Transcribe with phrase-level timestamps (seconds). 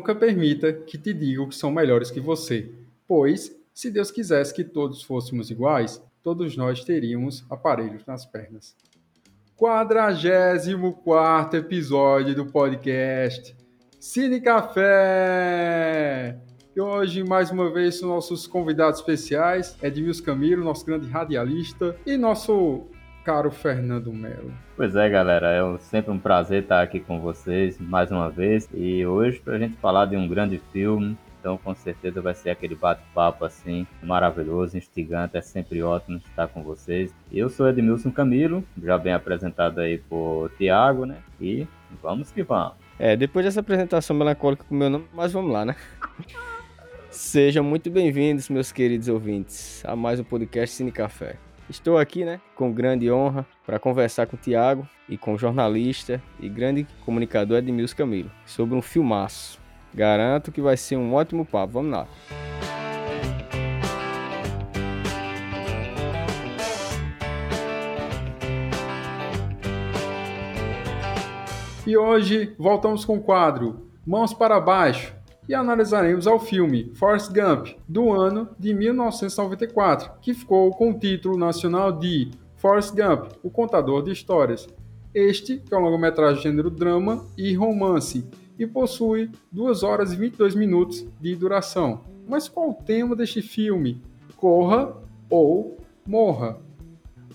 [0.00, 2.70] Nunca permita que te digam que são melhores que você,
[3.06, 8.74] pois, se Deus quisesse que todos fôssemos iguais, todos nós teríamos aparelhos nas pernas.
[9.56, 13.54] 44 episódio do podcast
[13.98, 16.38] Cine Café!
[16.74, 22.86] E hoje, mais uma vez, nossos convidados especiais, Edmilson Camilo, nosso grande radialista, e nosso
[23.24, 24.52] caro Fernando Melo.
[24.76, 28.68] Pois é, galera, é sempre um prazer estar aqui com vocês mais uma vez.
[28.72, 32.50] E hoje, para a gente falar de um grande filme, então com certeza vai ser
[32.50, 37.14] aquele bate-papo assim maravilhoso, instigante, é sempre ótimo estar com vocês.
[37.32, 41.18] Eu sou Edmilson Camilo, já bem apresentado aí por Tiago, né?
[41.40, 41.66] E
[42.02, 42.74] vamos que vamos.
[42.98, 45.76] É, depois dessa apresentação melancólica com o meu nome, mas vamos lá, né?
[47.10, 51.36] Sejam muito bem-vindos, meus queridos ouvintes, a mais um podcast Cine Café.
[51.70, 56.20] Estou aqui, né, com grande honra para conversar com o Tiago e com o jornalista
[56.40, 59.60] e grande comunicador Edmilson Camilo sobre um filmaço.
[59.94, 61.74] Garanto que vai ser um ótimo papo.
[61.74, 62.08] Vamos lá.
[71.86, 75.14] E hoje voltamos com o quadro Mãos para Baixo,
[75.50, 81.36] e analisaremos ao filme Forrest Gump, do ano de 1994, que ficou com o título
[81.36, 84.68] nacional de Forrest Gump, o contador de histórias.
[85.12, 88.24] Este é um longa-metragem gênero drama e romance
[88.56, 92.02] e possui 2 horas e 22 minutos de duração.
[92.28, 94.00] Mas qual o tema deste filme?
[94.36, 94.94] Corra
[95.28, 96.60] ou morra.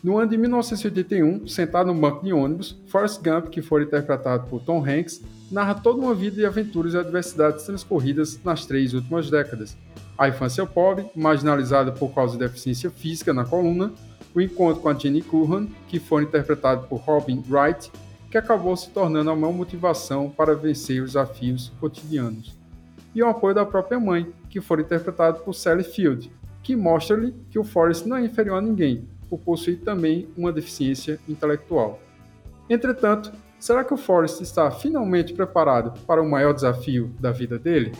[0.02, 4.62] No ano de 1981, sentado no banco de ônibus, Forrest Gump, que foi interpretado por
[4.62, 5.22] Tom Hanks,
[5.52, 9.78] narra toda uma vida de aventuras e adversidades transcorridas nas três últimas décadas.
[10.18, 13.92] A infância pobre, marginalizada por causa de deficiência física na coluna,
[14.34, 17.92] o encontro com a Jenny Curran, que foi interpretado por Robin Wright,
[18.30, 22.54] que acabou se tornando a maior motivação para vencer os desafios cotidianos.
[23.14, 26.30] E o apoio da própria mãe, que foi interpretado por Sally Field,
[26.62, 31.20] que mostra-lhe que o Forrest não é inferior a ninguém, por possuir também uma deficiência
[31.30, 32.00] intelectual.
[32.70, 37.92] Entretanto, será que o Forrest está finalmente preparado para o maior desafio da vida dele?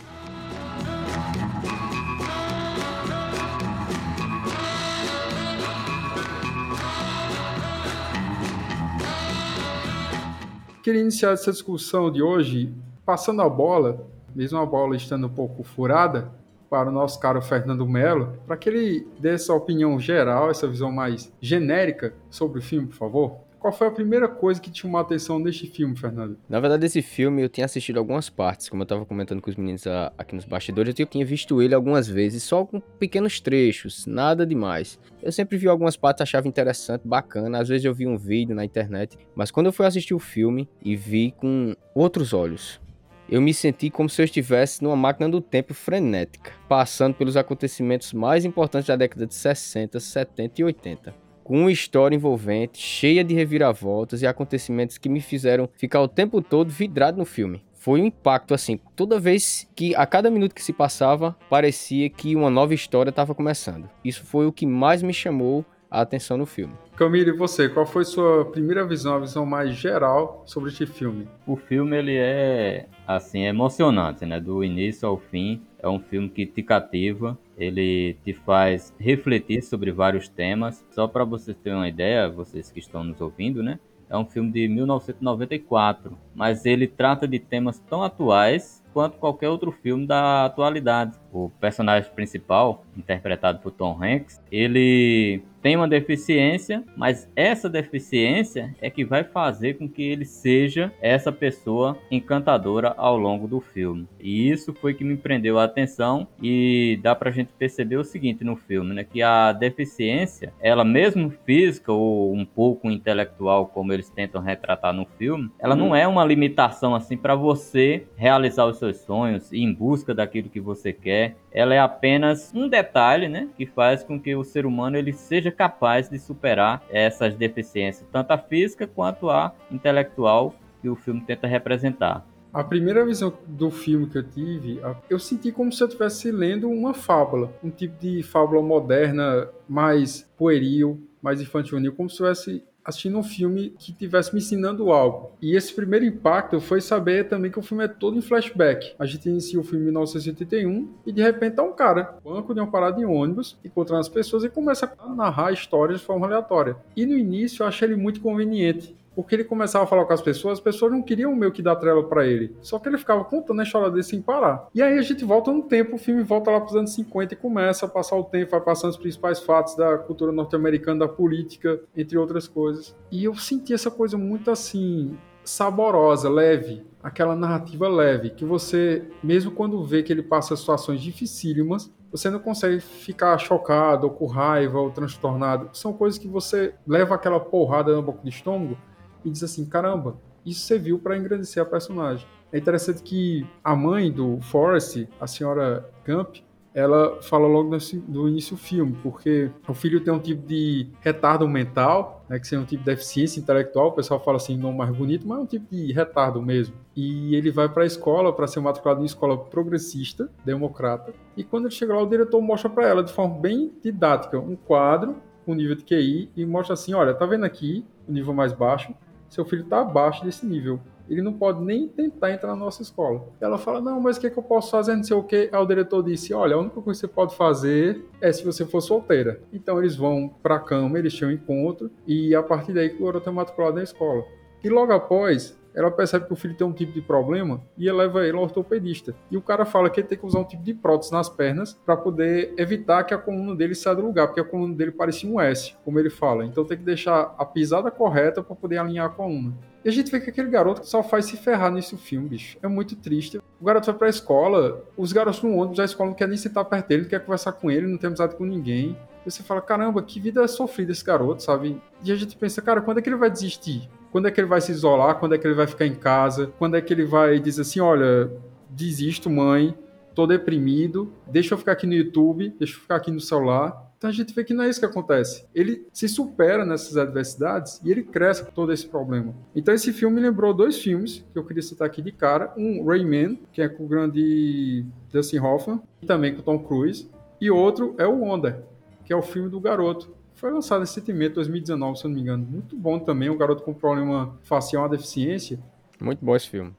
[10.82, 12.72] Queria iniciar essa discussão de hoje
[13.04, 16.30] passando a bola, mesmo a bola estando um pouco furada,
[16.70, 20.92] para o nosso caro Fernando Melo, para que ele dê essa opinião geral, essa visão
[20.92, 23.45] mais genérica sobre o filme, por favor.
[23.58, 26.38] Qual foi a primeira coisa que te chamou a atenção neste filme, Fernando?
[26.48, 29.56] Na verdade, esse filme eu tinha assistido algumas partes, como eu estava comentando com os
[29.56, 29.84] meninos
[30.16, 34.98] aqui nos bastidores, eu tinha visto ele algumas vezes, só com pequenos trechos, nada demais.
[35.22, 38.64] Eu sempre vi algumas partes, achava interessante, bacana, às vezes eu vi um vídeo na
[38.64, 42.80] internet, mas quando eu fui assistir o filme e vi com outros olhos,
[43.28, 48.12] eu me senti como se eu estivesse numa máquina do tempo frenética, passando pelos acontecimentos
[48.12, 51.25] mais importantes da década de 60, 70 e 80.
[51.46, 56.42] Com uma história envolvente, cheia de reviravoltas e acontecimentos que me fizeram ficar o tempo
[56.42, 57.62] todo vidrado no filme.
[57.72, 62.34] Foi um impacto assim, toda vez que a cada minuto que se passava, parecia que
[62.34, 63.88] uma nova história estava começando.
[64.04, 66.74] Isso foi o que mais me chamou a atenção no filme.
[66.96, 71.28] Camille, e você, qual foi sua primeira visão, a visão mais geral sobre este filme?
[71.46, 74.40] O filme ele é assim emocionante, né?
[74.40, 79.92] Do início ao fim, é um filme que te cativa, ele te faz refletir sobre
[79.92, 80.84] vários temas.
[80.90, 83.78] Só para vocês terem uma ideia, vocês que estão nos ouvindo, né?
[84.08, 89.70] É um filme de 1994, mas ele trata de temas tão atuais quanto qualquer outro
[89.70, 91.18] filme da atualidade.
[91.30, 98.88] O personagem principal, interpretado por Tom Hanks, ele tem uma deficiência, mas essa deficiência é
[98.88, 104.06] que vai fazer com que ele seja essa pessoa encantadora ao longo do filme.
[104.20, 108.44] E isso foi que me prendeu a atenção e dá pra gente perceber o seguinte
[108.44, 114.08] no filme, né, que a deficiência, ela mesmo física ou um pouco intelectual, como eles
[114.08, 118.98] tentam retratar no filme, ela não é uma limitação assim para você realizar os seus
[118.98, 121.36] sonhos e em busca daquilo que você quer.
[121.50, 125.50] Ela é apenas um detalhe, né, que faz com que o ser humano ele seja
[125.50, 131.46] capaz de superar essas deficiências, tanto a física quanto a intelectual que o filme tenta
[131.46, 132.26] representar.
[132.52, 134.80] A primeira visão do filme que eu tive,
[135.10, 140.26] eu senti como se eu estivesse lendo uma fábula, um tipo de fábula moderna, mais
[140.38, 145.32] pueril, mais infantil, como se eu estivesse assistindo um filme que tivesse me ensinando algo.
[145.42, 148.94] E esse primeiro impacto foi saber também que o filme é todo em flashback.
[148.96, 152.60] A gente inicia o filme em 1981 e de repente tá um cara, banco de
[152.60, 156.76] uma parada de ônibus, encontrando as pessoas e começa a narrar histórias de forma aleatória.
[156.96, 160.20] E no início eu achei ele muito conveniente porque ele começava a falar com as
[160.20, 162.54] pessoas, as pessoas não queriam meio que dar trela para ele.
[162.60, 164.68] Só que ele ficava contando a história dele sem parar.
[164.74, 167.32] E aí a gente volta no tempo, o filme volta lá para os anos 50
[167.32, 171.08] e começa a passar o tempo, vai passando os principais fatos da cultura norte-americana, da
[171.08, 172.94] política, entre outras coisas.
[173.10, 179.50] E eu senti essa coisa muito assim, saborosa, leve, aquela narrativa leve, que você, mesmo
[179.50, 184.78] quando vê que ele passa situações dificílimas, você não consegue ficar chocado, ou com raiva,
[184.78, 185.70] ou transtornado.
[185.72, 188.76] São coisas que você leva aquela porrada na boca do estômago
[189.24, 192.26] e diz assim: caramba, isso serviu para engrandecer a personagem.
[192.52, 196.36] É interessante que a mãe do Forrest, a senhora Gump,
[196.76, 197.74] ela fala logo
[198.06, 202.46] no, início do filme, porque o filho tem um tipo de retardo mental, né, que
[202.46, 205.40] seria um tipo de deficiência intelectual, o pessoal fala assim, não mais bonito, mas é
[205.40, 206.74] um tipo de retardo mesmo.
[206.94, 211.64] E ele vai para a escola para ser matriculado em escola progressista, democrata, e quando
[211.64, 215.16] ele chega lá, o diretor mostra para ela de forma bem didática um quadro
[215.46, 218.92] com nível de QI e mostra assim, olha, tá vendo aqui o nível mais baixo?
[219.36, 223.28] Seu filho está abaixo desse nível ele não pode nem tentar entrar na nossa escola.
[223.40, 225.48] Ela fala, não, mas o que, é que eu posso fazer, não sei o que.
[225.52, 228.64] Aí o diretor disse, olha, a única coisa que você pode fazer é se você
[228.64, 229.40] for solteira.
[229.52, 233.04] Então eles vão para a cama, eles têm um encontro, e a partir daí o
[233.04, 234.24] garoto é matriculado na escola.
[234.64, 238.26] E logo após, ela percebe que o filho tem um tipo de problema e leva
[238.26, 239.14] ele ao ortopedista.
[239.30, 241.74] E o cara fala que ele tem que usar um tipo de prótese nas pernas
[241.84, 245.28] para poder evitar que a coluna dele saia do lugar, porque a coluna dele parecia
[245.28, 246.46] um S, como ele fala.
[246.46, 249.52] Então tem que deixar a pisada correta para poder alinhar a coluna.
[249.84, 252.58] E a gente vê que aquele garoto só faz se ferrar nesse filme, bicho.
[252.62, 253.38] É muito triste.
[253.60, 256.64] O garoto vai pra escola, os garotos no ônibus, a escola não quer nem sentar
[256.64, 258.96] perto dele, não quer conversar com ele, não tem amizade com ninguém.
[259.24, 261.80] E você fala, caramba, que vida sofrida esse garoto, sabe?
[262.02, 263.88] E a gente pensa, cara, quando é que ele vai desistir?
[264.16, 265.18] Quando é que ele vai se isolar?
[265.18, 266.46] Quando é que ele vai ficar em casa?
[266.58, 268.32] Quando é que ele vai dizer assim, olha,
[268.70, 269.76] desisto, mãe,
[270.14, 274.10] tô deprimido, deixa eu ficar aqui no YouTube, deixa eu ficar aqui no celular então
[274.10, 275.46] a gente vê que não é isso que acontece.
[275.54, 279.34] Ele se supera nessas adversidades e ele cresce com todo esse problema.
[279.54, 282.52] Então esse filme me lembrou dois filmes que eu queria citar aqui de cara.
[282.56, 287.08] Um, Rayman, que é com o grande Dustin Hoffman, e também com Tom Cruise.
[287.40, 288.62] E outro é o Wonder,
[289.04, 290.14] que é o filme do garoto.
[290.36, 292.46] Foi lançado recentemente, 2019, se eu não me engano.
[292.48, 295.58] Muito bom também, um garoto com problema facial, uma deficiência.
[296.00, 296.72] Muito bom esse filme.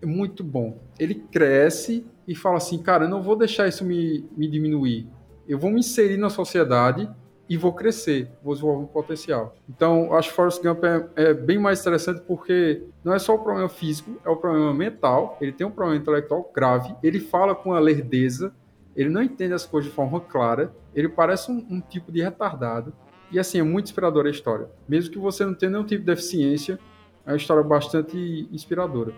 [0.00, 0.78] É muito bom.
[0.98, 5.06] Ele cresce e fala assim, cara, eu não vou deixar isso me, me diminuir
[5.48, 7.08] eu vou me inserir na sociedade
[7.48, 9.54] e vou crescer, vou desenvolver um potencial.
[9.68, 13.38] Então, acho que Forrest Gump é, é, bem mais interessante porque não é só o
[13.38, 15.36] problema físico, é o problema mental.
[15.40, 18.54] Ele tem um problema intelectual grave, ele fala com a lerdeza,
[18.94, 22.92] ele não entende as coisas de forma clara, ele parece um, um tipo de retardado.
[23.30, 24.68] E assim, é muito inspiradora a história.
[24.86, 26.78] Mesmo que você não tenha nenhum tipo de deficiência,
[27.24, 29.14] é uma história bastante inspiradora.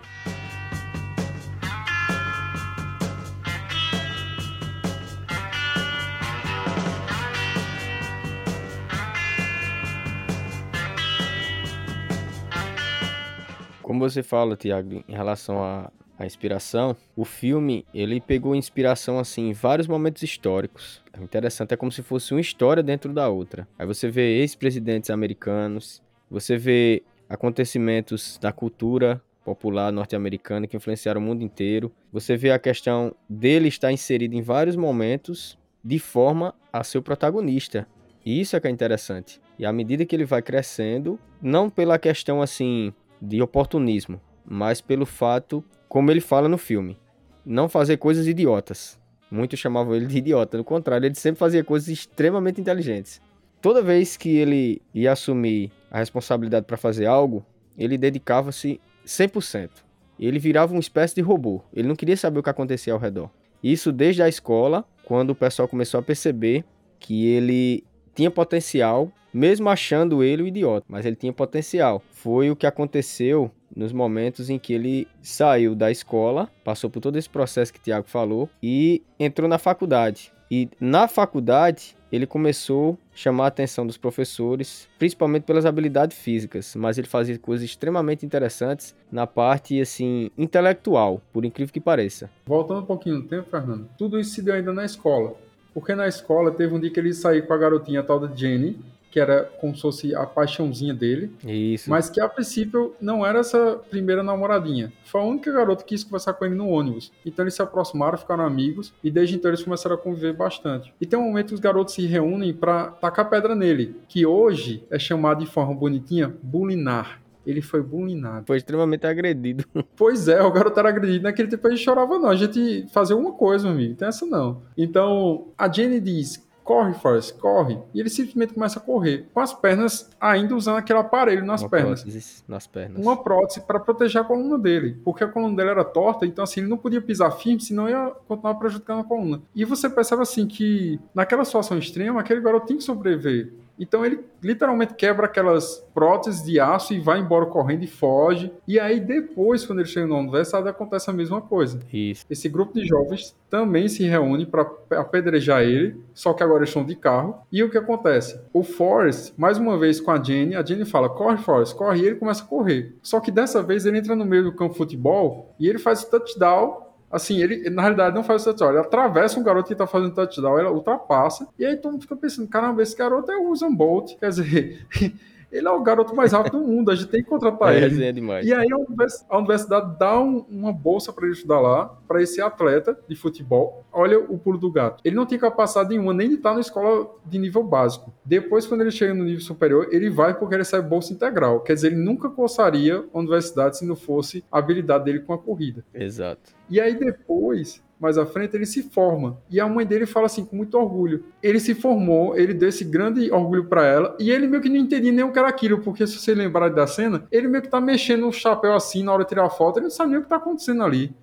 [13.82, 19.48] Como você fala, Tiago, em relação à, à inspiração, o filme ele pegou inspiração assim
[19.48, 21.02] em vários momentos históricos.
[21.18, 23.66] O interessante é como se fosse uma história dentro da outra.
[23.78, 31.24] Aí você vê ex-presidentes americanos, você vê acontecimentos da cultura popular norte-americana que influenciaram o
[31.24, 31.92] mundo inteiro.
[32.12, 37.02] Você vê a questão dele estar inserido em vários momentos de forma a ser o
[37.02, 37.86] protagonista.
[38.24, 39.40] E isso é que é interessante.
[39.58, 45.06] E à medida que ele vai crescendo, não pela questão assim de oportunismo, mas pelo
[45.06, 46.98] fato, como ele fala no filme,
[47.44, 48.98] não fazer coisas idiotas.
[49.30, 53.20] Muitos chamavam ele de idiota, no contrário, ele sempre fazia coisas extremamente inteligentes.
[53.60, 57.44] Toda vez que ele ia assumir a responsabilidade para fazer algo,
[57.76, 59.70] ele dedicava-se 100%.
[60.18, 61.62] Ele virava uma espécie de robô.
[61.72, 63.30] Ele não queria saber o que acontecia ao redor.
[63.62, 66.64] Isso desde a escola, quando o pessoal começou a perceber
[67.00, 67.82] que ele
[68.14, 72.00] tinha potencial mesmo achando ele o idiota, mas ele tinha potencial.
[72.12, 77.18] Foi o que aconteceu nos momentos em que ele saiu da escola, passou por todo
[77.18, 80.32] esse processo que o Tiago falou e entrou na faculdade.
[80.48, 86.76] E na faculdade ele começou a chamar a atenção dos professores, principalmente pelas habilidades físicas,
[86.76, 92.30] mas ele fazia coisas extremamente interessantes na parte assim intelectual, por incrível que pareça.
[92.46, 95.34] Voltando um pouquinho no tempo, Fernando, tudo isso se deu ainda na escola.
[95.74, 98.34] Porque na escola teve um dia que ele saiu com a garotinha a tal da
[98.34, 98.78] Jenny,
[99.14, 101.30] que era como se fosse a paixãozinha dele.
[101.46, 101.88] Isso.
[101.88, 104.92] Mas que a princípio não era essa primeira namoradinha.
[105.04, 107.12] Foi a única garota que quis conversar com ele no ônibus.
[107.24, 110.92] Então eles se aproximaram, ficaram amigos e desde então eles começaram a conviver bastante.
[111.00, 114.84] E tem um momento que os garotos se reúnem para tacar pedra nele, que hoje
[114.90, 118.46] é chamado de forma bonitinha bulinar ele foi bullyingado.
[118.46, 119.64] Foi extremamente agredido.
[119.96, 121.22] Pois é, o garoto era agredido.
[121.24, 122.28] Naquele tempo a gente chorava, não.
[122.28, 123.94] A gente fazia uma coisa, meu amigo.
[123.94, 124.62] Tem essa não.
[124.76, 127.78] Então, a Jenny diz: corre, Forrest, corre.
[127.92, 131.68] E ele simplesmente começa a correr, com as pernas ainda usando aquele aparelho nas Uma
[131.68, 132.44] pernas.
[132.48, 133.00] nas pernas.
[133.00, 136.60] Uma prótese para proteger a coluna dele, porque a coluna dele era torta, então assim,
[136.60, 139.42] ele não podia pisar firme, senão ia continuar prejudicando a coluna.
[139.54, 143.52] E você percebe assim que naquela situação extrema, aquele garoto tem que sobreviver.
[143.78, 148.52] Então ele literalmente quebra aquelas próteses de aço e vai embora correndo e foge.
[148.66, 151.80] E aí depois, quando ele chega na universidade, acontece a mesma coisa.
[151.92, 152.24] Isso.
[152.28, 156.84] Esse grupo de jovens também se reúne para apedrejar ele, só que agora eles estão
[156.84, 157.38] de carro.
[157.50, 158.40] E o que acontece?
[158.52, 162.06] O Forrest, mais uma vez com a Jenny, a Jenny fala: corre, Forrest, corre, e
[162.06, 162.96] ele começa a correr.
[163.02, 166.02] Só que dessa vez ele entra no meio do campo de futebol e ele faz
[166.02, 166.83] o touchdown.
[167.14, 170.14] Assim, ele na realidade não faz o touchdown, ele atravessa um garoto que tá fazendo
[170.14, 173.74] touchdown, ele ultrapassa, e aí todo mundo fica pensando: caramba, esse garoto é o Usain
[173.74, 174.86] Bolt, quer dizer.
[175.52, 177.86] Ele é o garoto mais rápido do mundo, a gente tem que contratar É, ele.
[177.86, 178.44] resenha demais.
[178.44, 182.20] E aí a univers- a universidade dá um- uma bolsa para ele estudar lá, para
[182.20, 183.83] esse atleta de futebol.
[183.94, 185.00] Olha o pulo do gato.
[185.04, 188.12] Ele não tem capacidade nenhuma nem de estar na escola de nível básico.
[188.24, 191.60] Depois, quando ele chega no nível superior, ele vai porque ele recebe bolsa integral.
[191.60, 195.38] Quer dizer, ele nunca cursaria a universidade se não fosse a habilidade dele com a
[195.38, 195.84] corrida.
[195.94, 196.52] Exato.
[196.68, 199.38] E aí depois, mais à frente, ele se forma.
[199.50, 201.24] E a mãe dele fala assim, com muito orgulho.
[201.42, 204.76] Ele se formou, ele deu esse grande orgulho pra ela, e ele meio que não
[204.76, 207.68] entendia nem o que era aquilo, porque se você lembrar da cena, ele meio que
[207.68, 210.18] tá mexendo o chapéu assim na hora de tirar a foto, ele não sabe nem
[210.18, 211.14] o que tá acontecendo ali.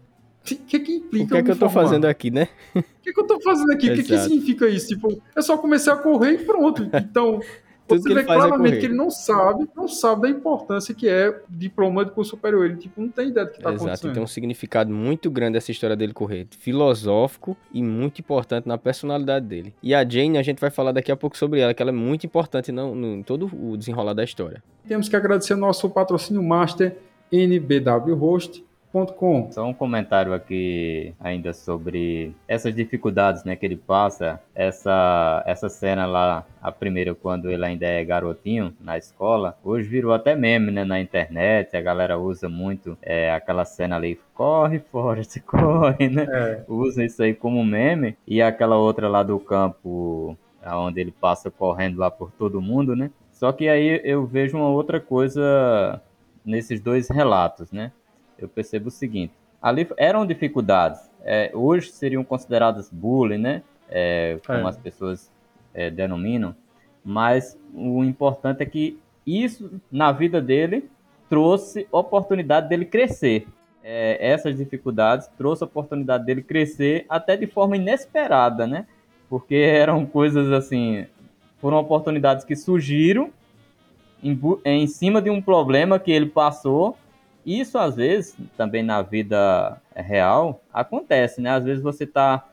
[0.41, 1.87] O que, que, implica O que é eu que eu tô formar?
[1.87, 2.47] fazendo aqui, né?
[2.75, 3.89] O que, que eu tô fazendo aqui?
[3.91, 4.29] O que, que Exato.
[4.29, 4.87] significa isso?
[4.87, 6.83] Tipo, eu só comecei a correr e pronto.
[6.93, 7.39] Então,
[7.87, 8.79] você que vê é claramente correr.
[8.79, 12.65] que ele não sabe, não sabe da importância que é diploma de curso superior.
[12.65, 14.13] Ele, tipo, não tem ideia do que tá Exato, e acontecendo.
[14.13, 19.45] tem um significado muito grande essa história dele correr, filosófico e muito importante na personalidade
[19.45, 19.73] dele.
[19.83, 21.93] E a Jane, a gente vai falar daqui a pouco sobre ela, que ela é
[21.93, 24.63] muito importante no, no- em todo o desenrolar da história.
[24.87, 26.97] Temos que agradecer ao nosso patrocínio master
[28.93, 29.51] nbwhost.com.
[29.51, 34.39] Só um comentário aqui ainda sobre essas dificuldades né, que ele passa.
[34.53, 40.13] Essa, essa cena lá, a primeira, quando ele ainda é garotinho na escola, hoje virou
[40.13, 41.75] até meme né, na internet.
[41.75, 46.27] A galera usa muito é, aquela cena ali: corre, Forrest, corre, né?
[46.29, 48.17] É, Usa isso aí como meme.
[48.27, 53.09] E aquela outra lá do campo, onde ele passa correndo lá por todo mundo, né?
[53.31, 55.99] Só que aí eu vejo uma outra coisa
[56.45, 57.91] nesses dois relatos, né?
[58.43, 63.63] Eu percebo o seguinte: ali eram dificuldades, é, hoje seriam consideradas bullying, né?
[63.89, 64.69] É, como É.
[64.69, 65.31] as pessoas
[65.73, 66.55] é, denominam,
[67.03, 70.89] mas o importante é que isso na vida dele
[71.29, 73.47] trouxe oportunidade dele crescer.
[73.83, 78.85] É, essas dificuldades trouxe oportunidade dele crescer até de forma inesperada, né?
[79.29, 81.05] Porque eram coisas assim,
[81.59, 83.31] foram oportunidades que surgiram
[84.23, 86.97] em, em cima de um problema que ele passou
[87.45, 91.51] isso às vezes, também na vida real, acontece, né?
[91.51, 92.47] Às vezes você está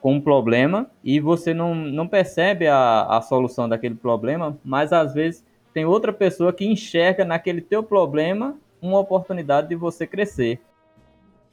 [0.00, 5.12] com um problema e você não, não percebe a, a solução daquele problema, mas às
[5.12, 10.60] vezes tem outra pessoa que enxerga naquele teu problema uma oportunidade de você crescer.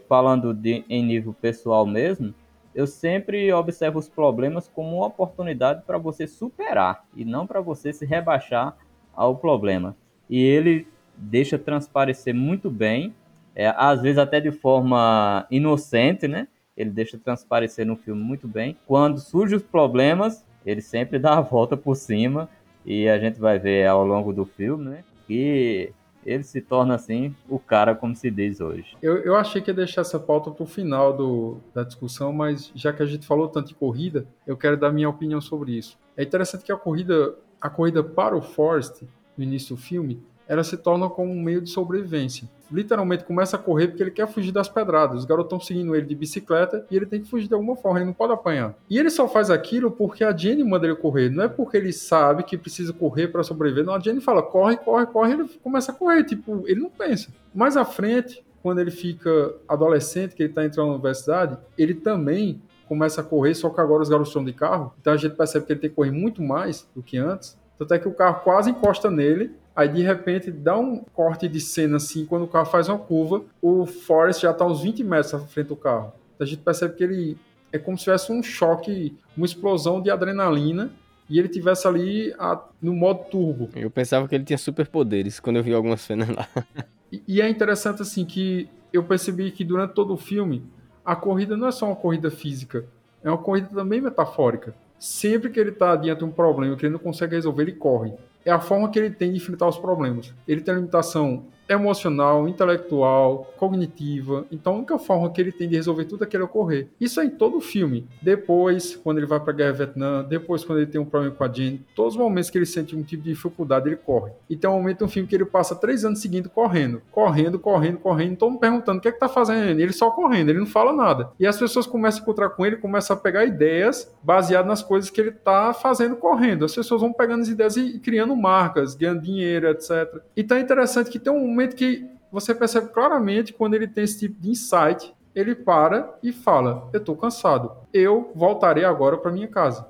[0.07, 2.33] Falando de, em nível pessoal mesmo,
[2.73, 7.91] eu sempre observo os problemas como uma oportunidade para você superar e não para você
[7.91, 8.77] se rebaixar
[9.15, 9.95] ao problema.
[10.29, 13.13] E ele deixa transparecer muito bem,
[13.55, 16.47] é, às vezes até de forma inocente, né?
[16.75, 18.77] Ele deixa transparecer no filme muito bem.
[18.85, 22.49] Quando surgem os problemas, ele sempre dá a volta por cima
[22.85, 25.03] e a gente vai ver ao longo do filme, né?
[25.25, 25.93] Que
[26.25, 28.97] ele se torna assim o cara como se diz hoje.
[29.01, 32.91] eu, eu achei que ia deixar essa pauta pro final do, da discussão, mas já
[32.91, 35.97] que a gente falou tanto de corrida, eu quero dar minha opinião sobre isso.
[36.17, 39.03] É interessante que a corrida, a corrida para o Forrest,
[39.37, 42.47] no início do filme, ela se torna como um meio de sobrevivência.
[42.71, 45.19] Literalmente começa a correr porque ele quer fugir das pedradas.
[45.19, 47.99] Os garotos estão seguindo ele de bicicleta e ele tem que fugir de alguma forma,
[47.99, 48.73] ele não pode apanhar.
[48.89, 51.29] E ele só faz aquilo porque a Jenny manda ele correr.
[51.29, 53.85] Não é porque ele sabe que precisa correr para sobreviver.
[53.85, 56.23] Não, a Jenny fala, corre, corre, corre, ele começa a correr.
[56.23, 57.29] Tipo, ele não pensa.
[57.53, 62.59] Mais à frente, quando ele fica adolescente, que ele está entrando na universidade, ele também
[62.87, 64.93] começa a correr, só que agora os garotos estão de carro.
[64.99, 67.57] Então a gente percebe que ele tem que correr muito mais do que antes.
[67.77, 69.51] Tanto é que o carro quase encosta nele.
[69.75, 73.43] Aí de repente dá um corte de cena assim, quando o carro faz uma curva,
[73.61, 76.13] o Forrest já está uns 20 metros à frente do carro.
[76.35, 77.37] Então a gente percebe que ele
[77.73, 80.89] é como se tivesse um choque, uma explosão de adrenalina
[81.29, 83.69] e ele tivesse ali a- no modo turbo.
[83.75, 86.47] Eu pensava que ele tinha superpoderes quando eu vi algumas cenas lá.
[87.11, 90.63] E, e é interessante assim que eu percebi que durante todo o filme
[91.05, 92.83] a corrida não é só uma corrida física,
[93.23, 94.73] é uma corrida também metafórica.
[94.97, 98.11] Sempre que ele está diante de um problema que ele não consegue resolver, ele corre.
[98.45, 100.33] É a forma que ele tem de enfrentar os problemas.
[100.47, 104.45] Ele tem a limitação emocional, intelectual, cognitiva.
[104.51, 106.87] Então, a única forma que ele tem de resolver tudo é que ele ocorrer.
[106.99, 108.07] Isso é em todo o filme.
[108.21, 111.43] Depois, quando ele vai para a guerra Vietnã, depois, quando ele tem um problema com
[111.43, 114.31] a Jane, todos os momentos que ele sente um tipo de dificuldade, ele corre.
[114.49, 117.97] E tem um momento no filme que ele passa três anos seguindo correndo, correndo, correndo,
[117.97, 119.79] correndo, todo mundo perguntando o que é que tá fazendo.
[119.79, 121.31] Ele só correndo, ele não fala nada.
[121.39, 125.09] E as pessoas começam a encontrar com ele, começam a pegar ideias baseadas nas coisas
[125.09, 126.65] que ele tá fazendo correndo.
[126.65, 130.21] As pessoas vão pegando as ideias e criando marcas, ganhando dinheiro, etc.
[130.35, 134.19] E tá interessante que tem um momento que você percebe claramente quando ele tem esse
[134.19, 139.47] tipo de insight, ele para e fala: Eu estou cansado, eu voltarei agora para minha
[139.47, 139.87] casa.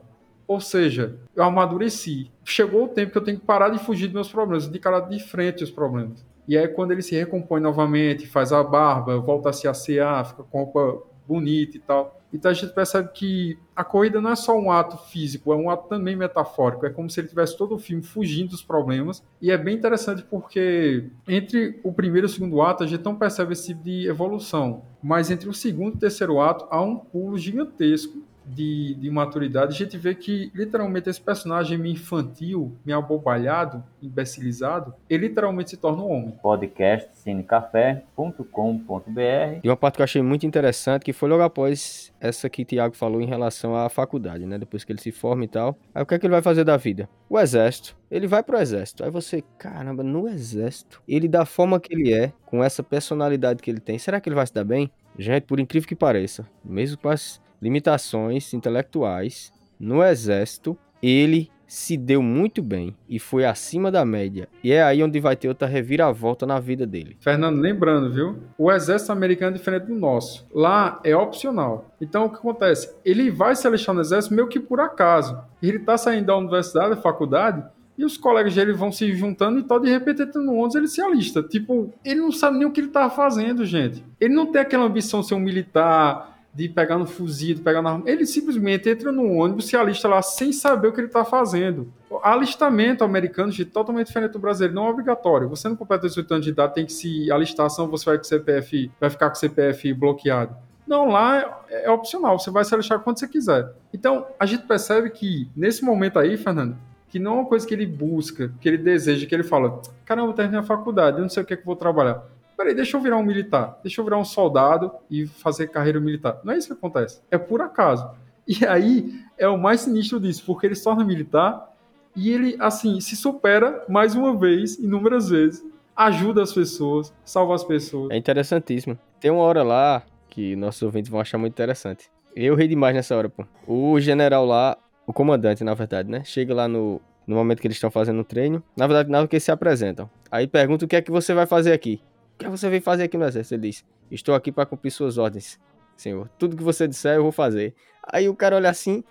[0.48, 2.32] Ou seja, eu amadureci.
[2.44, 5.00] Chegou o tempo que eu tenho que parar de fugir dos meus problemas, de cara
[5.00, 6.24] de frente aos problemas.
[6.48, 10.44] E aí, quando ele se recompõe novamente, faz a barba, volta a se assear, fica
[10.44, 12.22] com roupa bonita e tal.
[12.36, 15.70] Então a gente percebe que a corrida não é só um ato físico, é um
[15.70, 16.86] ato também metafórico.
[16.86, 19.24] É como se ele tivesse todo o filme fugindo dos problemas.
[19.42, 23.16] E é bem interessante porque entre o primeiro e o segundo ato a gente não
[23.16, 24.84] percebe esse tipo de evolução.
[25.02, 29.74] Mas entre o segundo e o terceiro ato há um pulo gigantesco de, de maturidade,
[29.74, 36.04] a gente vê que literalmente esse personagem infantil, meio abobalhado, imbecilizado, ele literalmente se torna
[36.04, 36.32] um homem.
[36.42, 42.50] Podcast cinecafé.com.br E uma parte que eu achei muito interessante, que foi logo após essa
[42.50, 44.58] que o Tiago falou em relação à faculdade, né?
[44.58, 45.78] Depois que ele se forma e tal.
[45.94, 47.10] Aí o que é que ele vai fazer da vida?
[47.30, 47.98] O exército.
[48.10, 49.04] Ele vai pro exército.
[49.04, 51.02] Aí você, caramba, no exército.
[51.08, 54.36] Ele da forma que ele é, com essa personalidade que ele tem, será que ele
[54.36, 54.92] vai se dar bem?
[55.18, 62.22] Gente, por incrível que pareça, mesmo com as limitações intelectuais no exército, ele se deu
[62.22, 64.48] muito bem e foi acima da média.
[64.64, 67.18] E é aí onde vai ter outra reviravolta na vida dele.
[67.20, 68.38] Fernando, lembrando, viu?
[68.58, 70.46] O exército americano é diferente do nosso.
[70.54, 71.90] Lá é opcional.
[72.00, 72.94] Então o que acontece?
[73.04, 75.38] Ele vai se alistar no exército meio que por acaso.
[75.62, 77.64] Ele tá saindo da universidade, da faculdade,
[77.98, 81.02] e os colegas dele vão se juntando e tal, de repente entra no ele se
[81.02, 81.42] alista.
[81.42, 84.04] Tipo, ele não sabe nem o que ele tá fazendo, gente.
[84.20, 87.82] Ele não tem aquela ambição de ser um militar, de pegar no fuzil, de pegar
[87.82, 91.26] na Ele simplesmente entra no ônibus, se alista lá sem saber o que ele está
[91.26, 91.92] fazendo.
[92.10, 95.50] O alistamento americano é totalmente diferente do brasileiro, não é obrigatório.
[95.50, 98.24] Você não completa 18 anos de idade, tem que se alistar, senão você vai, com
[98.24, 100.56] CPF, vai ficar com o CPF bloqueado.
[100.88, 103.74] Não, lá é, é opcional, você vai se alistar quando você quiser.
[103.94, 106.78] Então, a gente percebe que, nesse momento aí, Fernando,
[107.10, 110.30] que não é uma coisa que ele busca, que ele deseja, que ele fala, caramba,
[110.30, 112.24] eu terminei a faculdade, eu não sei o que é que vou trabalhar
[112.56, 116.40] peraí, deixa eu virar um militar, deixa eu virar um soldado e fazer carreira militar.
[116.44, 117.22] Não é isso que acontece.
[117.30, 118.10] É por acaso.
[118.48, 121.74] E aí é o mais sinistro disso, porque ele se torna militar
[122.16, 125.66] e ele, assim, se supera mais uma vez, inúmeras vezes,
[125.96, 128.12] ajuda as pessoas, salva as pessoas.
[128.12, 128.98] É interessantíssimo.
[129.20, 132.10] Tem uma hora lá que nossos ouvintes vão achar muito interessante.
[132.36, 133.46] Eu ri demais nessa hora, pô.
[133.68, 136.24] O general lá, o comandante, na verdade, né?
[136.24, 138.62] Chega lá no, no momento que eles estão fazendo o treino.
[138.76, 140.10] Na verdade, nada que eles se apresentam.
[140.30, 142.02] Aí pergunta o que é que você vai fazer aqui.
[142.36, 143.56] O que você veio fazer aqui no exército?
[143.56, 145.60] Ele diz: Estou aqui para cumprir suas ordens,
[145.96, 146.30] senhor.
[146.38, 147.74] Tudo que você disser, eu vou fazer.
[148.04, 149.04] Aí o cara olha assim: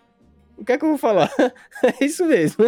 [0.57, 1.31] O que é que eu vou falar?
[1.83, 2.65] é isso mesmo.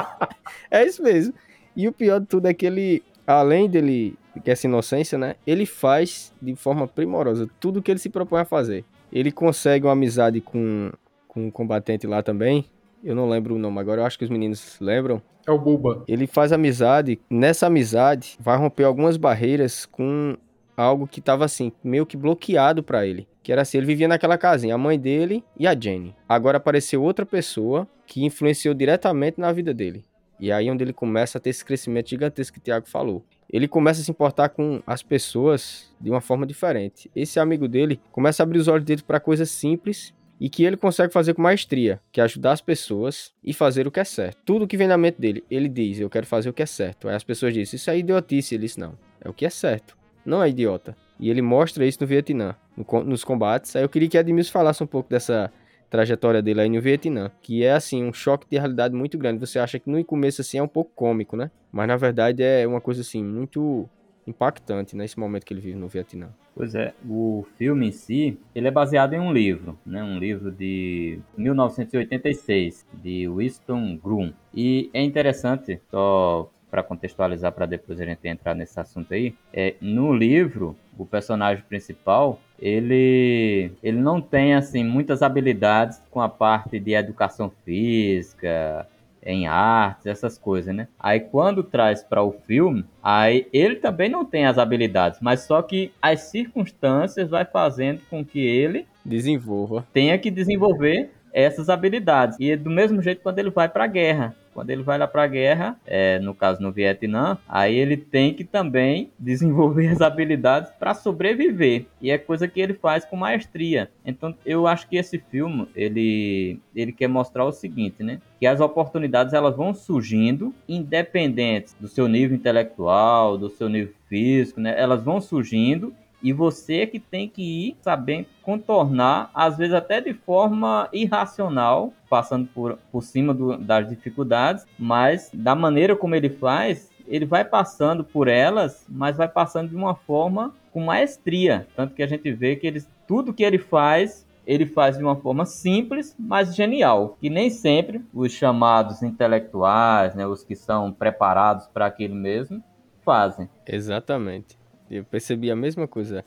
[0.70, 1.34] é isso mesmo.
[1.74, 5.36] E o pior de tudo é que ele, além dele, que essa inocência, né?
[5.46, 8.84] Ele faz de forma primorosa tudo que ele se propõe a fazer.
[9.10, 10.92] Ele consegue uma amizade com,
[11.26, 12.66] com um combatente lá também.
[13.02, 15.22] Eu não lembro o nome agora, eu acho que os meninos lembram.
[15.46, 16.04] É o Buba.
[16.06, 17.18] Ele faz amizade.
[17.30, 20.36] Nessa amizade, vai romper algumas barreiras com
[20.76, 23.26] algo que tava assim, meio que bloqueado para ele.
[23.42, 26.14] Que era assim, ele vivia naquela casinha, a mãe dele e a Jenny.
[26.28, 30.04] Agora apareceu outra pessoa que influenciou diretamente na vida dele.
[30.38, 33.24] E aí é onde ele começa a ter esse crescimento gigantesco que o Thiago falou.
[33.52, 37.10] Ele começa a se importar com as pessoas de uma forma diferente.
[37.14, 40.76] Esse amigo dele começa a abrir os olhos dele para coisas simples e que ele
[40.76, 44.38] consegue fazer com maestria, que é ajudar as pessoas e fazer o que é certo.
[44.44, 47.08] Tudo que vem na mente dele, ele diz, eu quero fazer o que é certo.
[47.08, 48.54] Aí as pessoas dizem, isso é idiotice.
[48.54, 50.96] Ele diz, não, é o que é certo, não é idiota.
[51.18, 53.76] E ele mostra isso no Vietnã, no, nos combates.
[53.76, 55.52] Aí eu queria que Edmilson falasse um pouco dessa
[55.90, 59.40] trajetória dele aí no Vietnã, que é assim um choque de realidade muito grande.
[59.40, 61.50] Você acha que no começo assim é um pouco cômico, né?
[61.70, 63.86] Mas na verdade é uma coisa assim muito
[64.26, 66.28] impactante nesse momento que ele vive no Vietnã.
[66.54, 70.02] Pois é, o filme em si, ele é baseado em um livro, né?
[70.02, 74.32] Um livro de 1986 de Winston Groom.
[74.54, 79.74] E é interessante, só para contextualizar para depois a gente entrar nesse assunto aí, é
[79.80, 86.78] no livro o personagem principal ele ele não tem assim muitas habilidades com a parte
[86.78, 88.86] de educação física
[89.22, 90.88] em artes, essas coisas, né?
[90.98, 95.62] Aí quando traz para o filme, aí ele também não tem as habilidades, mas só
[95.62, 102.36] que as circunstâncias vai fazendo com que ele desenvolva, tenha que desenvolver essas habilidades.
[102.40, 105.22] E do mesmo jeito quando ele vai para a guerra, Quando ele vai lá para
[105.22, 110.70] a guerra, é, no caso no Vietnã, aí ele tem que também desenvolver as habilidades
[110.78, 111.86] para sobreviver.
[111.98, 113.90] E é coisa que ele faz com maestria.
[114.04, 118.20] Então eu acho que esse filme ele ele quer mostrar o seguinte, né?
[118.38, 124.60] Que as oportunidades elas vão surgindo independentes do seu nível intelectual, do seu nível físico,
[124.60, 124.74] né?
[124.78, 130.12] Elas vão surgindo e você que tem que ir sabendo contornar, às vezes até de
[130.12, 136.90] forma irracional, passando por, por cima do, das dificuldades, mas da maneira como ele faz,
[137.06, 141.66] ele vai passando por elas, mas vai passando de uma forma com maestria.
[141.74, 145.16] Tanto que a gente vê que ele, tudo que ele faz, ele faz de uma
[145.16, 147.16] forma simples, mas genial.
[147.20, 152.62] Que nem sempre os chamados intelectuais, né, os que são preparados para aquilo mesmo,
[153.04, 153.48] fazem.
[153.66, 154.59] Exatamente.
[154.90, 156.24] Eu percebi a mesma coisa.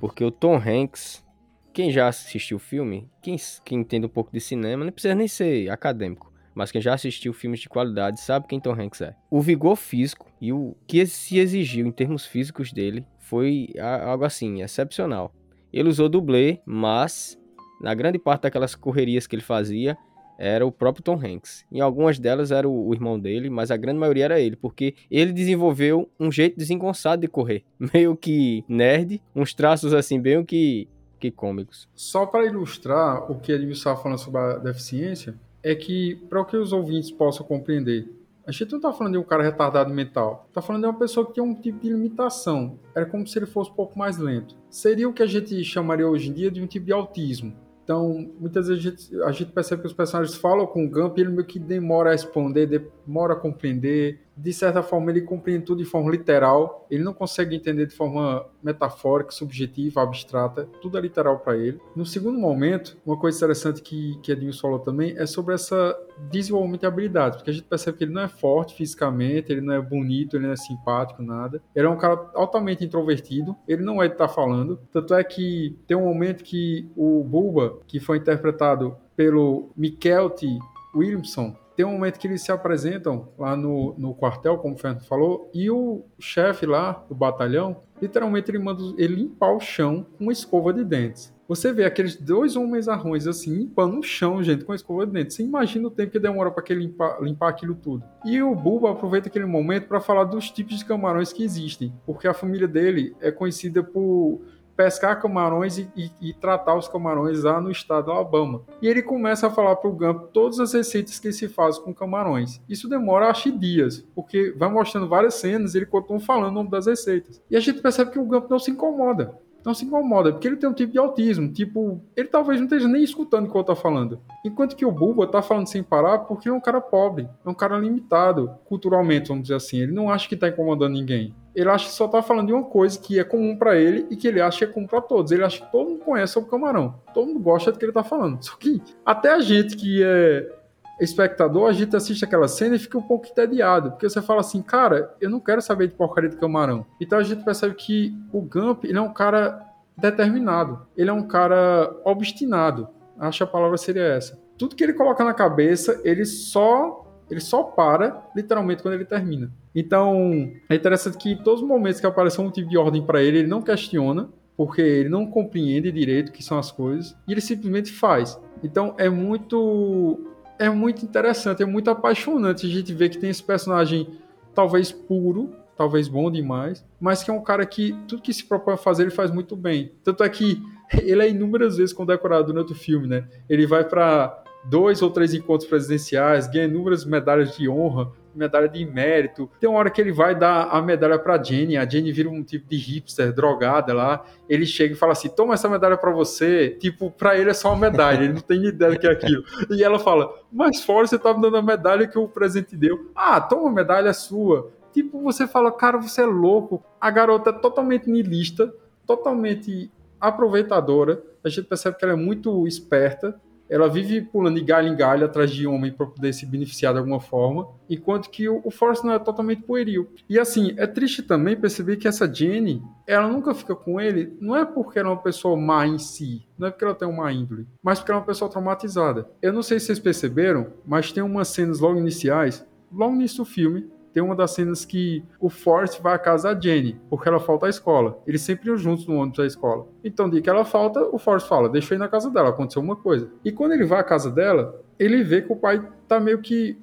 [0.00, 1.24] Porque o Tom Hanks,
[1.72, 5.26] quem já assistiu o filme, quem, quem entende um pouco de cinema, não precisa nem
[5.26, 9.16] ser acadêmico, mas quem já assistiu filmes de qualidade sabe quem Tom Hanks é.
[9.28, 13.68] O vigor físico e o que se exigiu em termos físicos dele foi
[14.06, 15.32] algo assim, excepcional.
[15.70, 17.38] Ele usou dublê, mas
[17.80, 19.96] na grande parte daquelas correrias que ele fazia
[20.38, 21.66] era o próprio Tom Hanks.
[21.70, 25.32] Em algumas delas era o, irmão dele, mas a grande maioria era ele, porque ele
[25.32, 30.88] desenvolveu um jeito desengonçado de correr, meio que nerd, uns traços assim bem que
[31.18, 31.88] que cômicos.
[31.96, 36.56] Só para ilustrar o que ele estava falando sobre a deficiência, é que para que
[36.56, 38.08] os ouvintes possam compreender,
[38.48, 40.48] a gente não tá falando de um cara retardado mental.
[40.54, 42.78] Tá falando de uma pessoa que tem um tipo de limitação.
[42.94, 44.56] Era como se ele fosse um pouco mais lento.
[44.70, 47.54] Seria o que a gente chamaria hoje em dia de um tipo de autismo.
[47.84, 51.18] Então, muitas vezes a gente, a gente percebe que os personagens falam com o Gump
[51.18, 52.66] e ele meio que demora a responder,
[53.06, 57.56] demora a compreender, de certa forma, ele compreende tudo de forma literal, ele não consegue
[57.56, 61.80] entender de forma metafórica, subjetiva, abstrata, tudo é literal para ele.
[61.94, 65.96] No segundo momento, uma coisa interessante que, que Edilson falou também é sobre essa
[66.30, 69.74] desenvolvimento de habilidades, porque a gente percebe que ele não é forte fisicamente, ele não
[69.74, 71.60] é bonito, ele não é simpático, nada.
[71.74, 75.24] Ele é um cara altamente introvertido, ele não é de estar tá falando, tanto é
[75.24, 80.58] que tem um momento que o Bulba, que foi interpretado pelo Mikelty
[80.94, 85.04] Williamson, tem um momento que eles se apresentam lá no, no quartel, como o Fernando
[85.04, 90.24] falou, e o chefe lá do batalhão, literalmente ele manda ele limpar o chão com
[90.24, 91.32] uma escova de dentes.
[91.46, 95.12] Você vê aqueles dois homens arrões assim, limpando o chão, gente, com a escova de
[95.12, 95.36] dentes.
[95.36, 98.04] Você imagina o tempo que demora para limpar, limpar aquilo tudo.
[98.24, 102.26] E o Bulba aproveita aquele momento para falar dos tipos de camarões que existem, porque
[102.26, 104.42] a família dele é conhecida por
[104.78, 108.62] pescar camarões e, e, e, tratar os camarões lá no estado do Alabama.
[108.80, 111.92] E ele começa a falar para o Gump todas as receitas que se faz com
[111.92, 112.60] camarões.
[112.68, 116.70] Isso demora, acho, dias, porque vai mostrando várias cenas e ele continua falando o nome
[116.70, 117.42] das receitas.
[117.50, 119.36] E a gente percebe que o Gump não se incomoda
[119.68, 122.88] não se incomoda, porque ele tem um tipo de autismo, tipo, ele talvez não esteja
[122.88, 124.18] nem escutando o que eu tô falando.
[124.44, 127.54] Enquanto que o Bulba tá falando sem parar porque é um cara pobre, é um
[127.54, 129.78] cara limitado, culturalmente, vamos dizer assim.
[129.78, 131.34] Ele não acha que tá incomodando ninguém.
[131.54, 134.16] Ele acha que só tá falando de uma coisa que é comum para ele e
[134.16, 135.32] que ele acha que é comum para todos.
[135.32, 136.94] Ele acha que todo mundo conhece o camarão.
[137.12, 138.42] Todo mundo gosta do que ele tá falando.
[138.42, 140.57] Só que até a gente que é
[141.00, 144.62] espectador, a gente assiste aquela cena e fica um pouco entediado, porque você fala assim,
[144.62, 146.84] cara, eu não quero saber de porcaria de camarão.
[147.00, 149.64] Então a gente percebe que o Gump, ele é um cara
[149.96, 152.88] determinado, ele é um cara obstinado.
[153.18, 154.38] Acho que a palavra seria essa.
[154.56, 159.52] Tudo que ele coloca na cabeça, ele só ele só para literalmente quando ele termina.
[159.74, 163.22] Então, é interessante que em todos os momentos que aparece um tipo de ordem para
[163.22, 167.32] ele, ele não questiona, porque ele não compreende direito o que são as coisas, e
[167.32, 168.40] ele simplesmente faz.
[168.62, 170.18] Então, é muito
[170.58, 174.18] é muito interessante, é muito apaixonante a gente ver que tem esse personagem
[174.54, 178.74] talvez puro, talvez bom demais, mas que é um cara que tudo que se propõe
[178.74, 179.92] a fazer ele faz muito bem.
[180.02, 180.60] Tanto é que
[181.02, 183.28] ele é inúmeras vezes condecorado durante o filme, né?
[183.48, 188.84] Ele vai para dois ou três encontros presidenciais, ganha inúmeras medalhas de honra, medalha de
[188.86, 189.50] mérito.
[189.60, 192.42] Tem uma hora que ele vai dar a medalha para Jenny, a Jenny vira um
[192.42, 194.24] tipo de hipster drogada lá.
[194.48, 196.70] Ele chega e fala assim: "Toma essa medalha para você".
[196.80, 199.42] Tipo, para ele é só uma medalha, ele não tem ideia do que é aquilo.
[199.70, 203.10] E ela fala: "Mas fora você tá me dando a medalha que o presente deu".
[203.14, 204.70] "Ah, toma a medalha sua".
[204.92, 206.82] Tipo, você fala: "Cara, você é louco".
[207.00, 208.72] A garota é totalmente nilista,
[209.06, 211.22] totalmente aproveitadora.
[211.44, 215.24] A gente percebe que ela é muito esperta ela vive pulando de galho em galho
[215.24, 219.12] atrás de homem para poder se beneficiar de alguma forma, enquanto que o, Force não
[219.12, 220.08] é totalmente pueril.
[220.28, 224.56] E assim, é triste também perceber que essa Jenny, ela nunca fica com ele, não
[224.56, 227.32] é porque ela é uma pessoa má em si, não é porque ela tem uma
[227.32, 229.28] índole, mas porque ela é uma pessoa traumatizada.
[229.42, 233.44] Eu não sei se vocês perceberam, mas tem umas cenas logo iniciais, logo início do
[233.44, 237.38] filme, tem uma das cenas que o Forrest vai à casa da Jenny, porque ela
[237.38, 238.20] falta à escola.
[238.26, 239.86] Eles sempre iam juntos no ônibus da escola.
[240.02, 242.82] Então, de que ela falta, o Forrest fala: Deixa eu ir na casa dela, aconteceu
[242.82, 243.30] uma coisa.
[243.44, 246.76] E quando ele vai à casa dela, ele vê que o pai tá meio que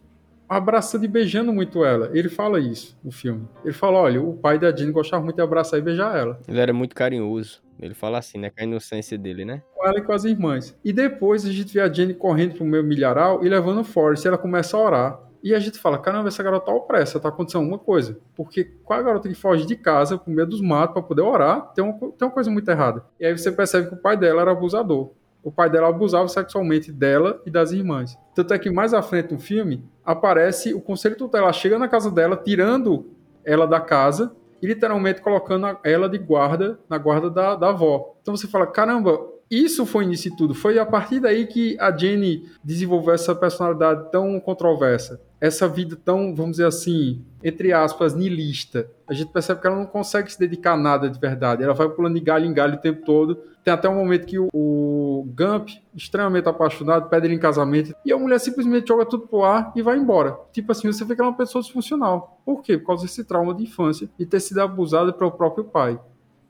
[0.48, 2.10] abraçando e beijando muito ela.
[2.14, 3.46] Ele fala isso no filme.
[3.66, 6.40] Ele fala: olha, o pai da Jean gostava muito de abraçar e beijar ela.
[6.48, 7.62] Ele era muito carinhoso.
[7.78, 8.50] Ele fala assim, né?
[8.50, 9.62] Com a inocência dele, né?
[9.74, 10.74] Com ela e com as irmãs.
[10.86, 14.24] E depois a gente vê a Jenny correndo pro meio milharal e levando o Forrest.
[14.24, 15.26] E ela começa a orar.
[15.46, 18.20] E a gente fala: caramba, essa garota tá opressa, tá acontecendo alguma coisa.
[18.36, 21.72] Porque qual a garota que foge de casa com medo dos matos para poder orar?
[21.76, 23.06] Tem uma, tem uma coisa muito errada.
[23.20, 25.12] E aí você percebe que o pai dela era abusador
[25.46, 28.18] o pai dela abusava sexualmente dela e das irmãs.
[28.34, 32.10] Tanto é que mais à frente no filme aparece o conselho tutelar chega na casa
[32.10, 33.06] dela, tirando
[33.44, 38.16] ela da casa e literalmente colocando ela de guarda na guarda da, da avó.
[38.24, 40.54] Então você fala, caramba, isso foi início de tudo.
[40.54, 46.34] Foi a partir daí que a Jenny desenvolveu essa personalidade tão controversa essa vida tão,
[46.34, 48.90] vamos dizer assim, entre aspas, nilista.
[49.08, 51.64] A gente percebe que ela não consegue se dedicar a nada de verdade.
[51.64, 53.36] Ela vai pulando de galho em galho o tempo todo.
[53.64, 57.94] Tem até um momento que o, o Gump, extremamente apaixonado, pede ele em casamento.
[58.06, 60.38] E a mulher simplesmente joga tudo pro ar e vai embora.
[60.52, 62.42] Tipo assim, você vê que ela é uma pessoa disfuncional.
[62.46, 62.78] Por quê?
[62.78, 66.00] Por causa desse trauma de infância e ter sido abusada pelo próprio pai.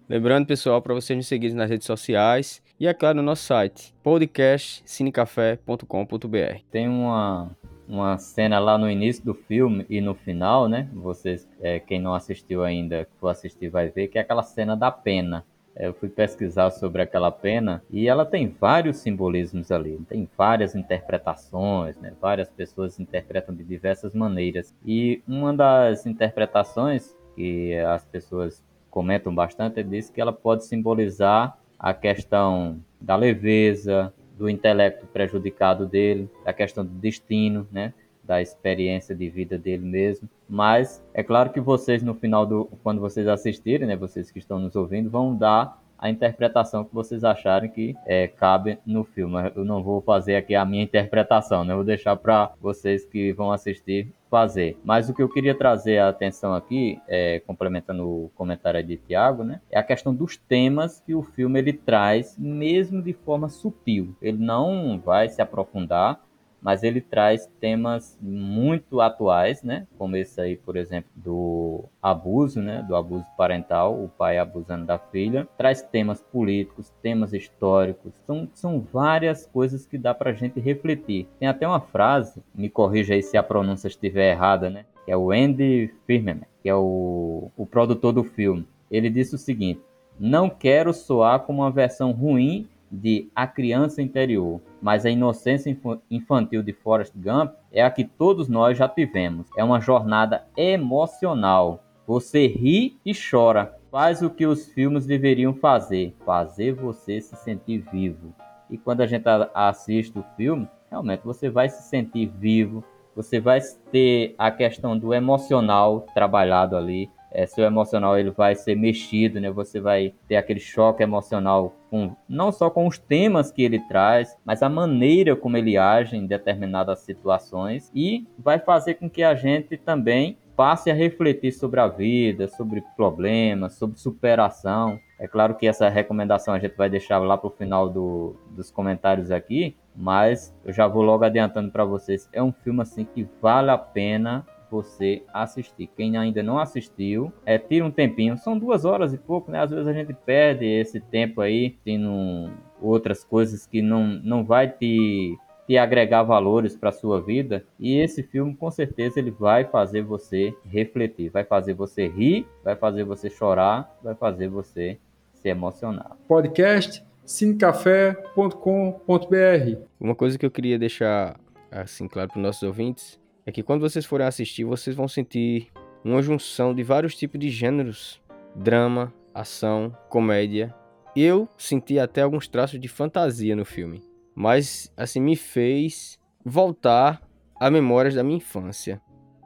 [0.08, 3.94] Lembrando, pessoal, para vocês nos seguirem nas redes sociais e, é claro, no nosso site,
[4.04, 6.62] podcastcinecafé.com.br.
[6.70, 7.50] Tem uma
[7.88, 10.90] uma cena lá no início do filme e no final, né?
[10.94, 14.76] Vocês, é, quem não assistiu ainda, que for assistir vai ver, que é aquela cena
[14.76, 15.46] da pena.
[15.76, 21.98] Eu fui pesquisar sobre aquela pena e ela tem vários simbolismos ali, tem várias interpretações,
[21.98, 22.14] né?
[22.20, 24.74] várias pessoas interpretam de diversas maneiras.
[24.86, 31.58] E uma das interpretações que as pessoas comentam bastante é diz que ela pode simbolizar
[31.80, 37.94] a questão da leveza, do intelecto prejudicado dele, da questão do destino, né?
[38.26, 40.28] da experiência de vida dele mesmo.
[40.50, 44.60] Mas é claro que vocês no final do quando vocês assistirem, né, vocês que estão
[44.60, 49.52] nos ouvindo, vão dar a interpretação que vocês acharem que é, cabe no filme.
[49.56, 51.72] Eu não vou fazer aqui a minha interpretação, né?
[51.72, 54.78] Eu vou deixar para vocês que vão assistir fazer.
[54.84, 59.45] Mas o que eu queria trazer a atenção aqui, é, complementando o comentário de Tiago,
[59.45, 64.13] né, é a questão dos temas que o filme ele traz, mesmo de forma sutil.
[64.21, 66.19] Ele não vai se aprofundar,
[66.65, 69.86] mas ele traz temas muito atuais, né?
[69.99, 72.84] Como esse aí, por exemplo, do abuso, né?
[72.88, 75.47] Do abuso parental, o pai abusando da filha.
[75.60, 78.15] Traz temas políticos, temas históricos.
[78.25, 81.28] São, são várias coisas que dá pra gente refletir.
[81.38, 84.86] Tem até uma frase, me corrija aí se a pronúncia estiver errada, né?
[85.06, 88.67] Que é o Andy Firman, que é o, o produtor do filme.
[88.89, 89.82] Ele disse o seguinte:
[90.19, 95.76] Não quero soar como uma versão ruim de A Criança Interior, mas a inocência
[96.10, 99.48] infantil de Forrest Gump é a que todos nós já tivemos.
[99.58, 101.84] É uma jornada emocional.
[102.08, 103.76] Você ri e chora.
[103.91, 108.34] Faz o que os filmes deveriam fazer, fazer você se sentir vivo.
[108.69, 112.84] E quando a gente assiste o filme, realmente você vai se sentir vivo,
[113.15, 113.60] você vai
[113.91, 119.52] ter a questão do emocional trabalhado ali, é, seu emocional ele vai ser mexido, né?
[119.52, 124.38] Você vai ter aquele choque emocional com não só com os temas que ele traz,
[124.45, 129.36] mas a maneira como ele age em determinadas situações e vai fazer com que a
[129.36, 134.98] gente também passe a refletir sobre a vida, sobre problemas, sobre superação.
[135.19, 138.71] É claro que essa recomendação a gente vai deixar lá para o final do, dos
[138.71, 142.30] comentários aqui, mas eu já vou logo adiantando para vocês.
[142.32, 144.45] É um filme assim que vale a pena
[144.76, 145.90] você assistir.
[145.96, 148.38] Quem ainda não assistiu, é, tira um tempinho.
[148.38, 149.62] São duas horas e pouco, né?
[149.62, 154.70] Às vezes a gente perde esse tempo aí tendo outras coisas que não, não vai
[154.70, 157.66] te, te agregar valores para sua vida.
[157.80, 162.76] E esse filme, com certeza, ele vai fazer você refletir, vai fazer você rir, vai
[162.76, 164.98] fazer você chorar, vai fazer você
[165.34, 166.18] se emocionar.
[166.28, 171.40] Podcast cinecafé.com.br Uma coisa que eu queria deixar
[171.72, 175.72] assim claro para os nossos ouvintes é que quando vocês forem assistir, vocês vão sentir
[176.04, 178.22] uma junção de vários tipos de gêneros:
[178.56, 180.74] drama, ação, comédia.
[181.16, 184.04] Eu senti até alguns traços de fantasia no filme,
[184.34, 187.22] mas assim me fez voltar
[187.60, 189.02] a memórias da minha infância.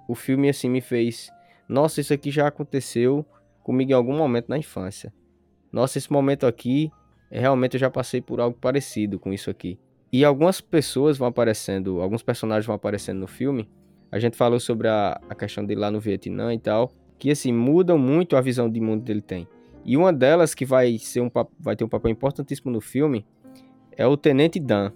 [0.07, 1.29] O filme assim me fez,
[1.67, 3.23] nossa, isso aqui já aconteceu
[3.61, 5.13] comigo em algum momento na infância.
[5.71, 6.91] Nossa, esse momento aqui,
[7.29, 9.77] realmente eu já passei por algo parecido com isso aqui.
[10.11, 13.69] E algumas pessoas vão aparecendo, alguns personagens vão aparecendo no filme
[14.11, 17.51] a gente falou sobre a, a questão dele lá no Vietnã e tal, que assim,
[17.51, 19.47] mudam muito a visão de mundo que ele tem.
[19.85, 23.25] E uma delas que vai, ser um, vai ter um papel importantíssimo no filme
[23.95, 24.91] é o Tenente Dan.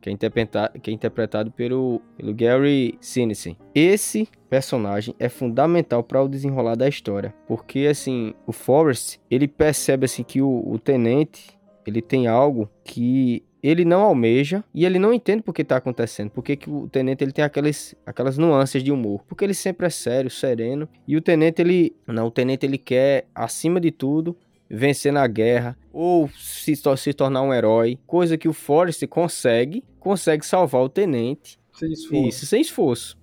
[0.00, 3.56] que é interpretado, que é interpretado pelo, pelo Gary Sinise.
[3.74, 10.04] Esse personagem é fundamental para o desenrolar da história, porque assim, o Forrest, ele percebe
[10.06, 15.12] assim que o, o tenente, ele tem algo que ele não almeja e ele não
[15.12, 16.30] entende por que está acontecendo.
[16.30, 19.22] Por que, que o tenente ele tem aquelas, aquelas nuances de humor.
[19.26, 20.88] Porque ele sempre é sério, sereno.
[21.06, 21.94] E o tenente, ele.
[22.06, 24.36] Não, o tenente ele quer, acima de tudo,
[24.70, 27.98] vencer na guerra ou se, se tornar um herói.
[28.06, 29.84] Coisa que o Forrest consegue.
[29.98, 31.58] Consegue salvar o tenente.
[31.72, 32.28] Sem esforço.
[32.28, 33.18] Isso, sem esforço.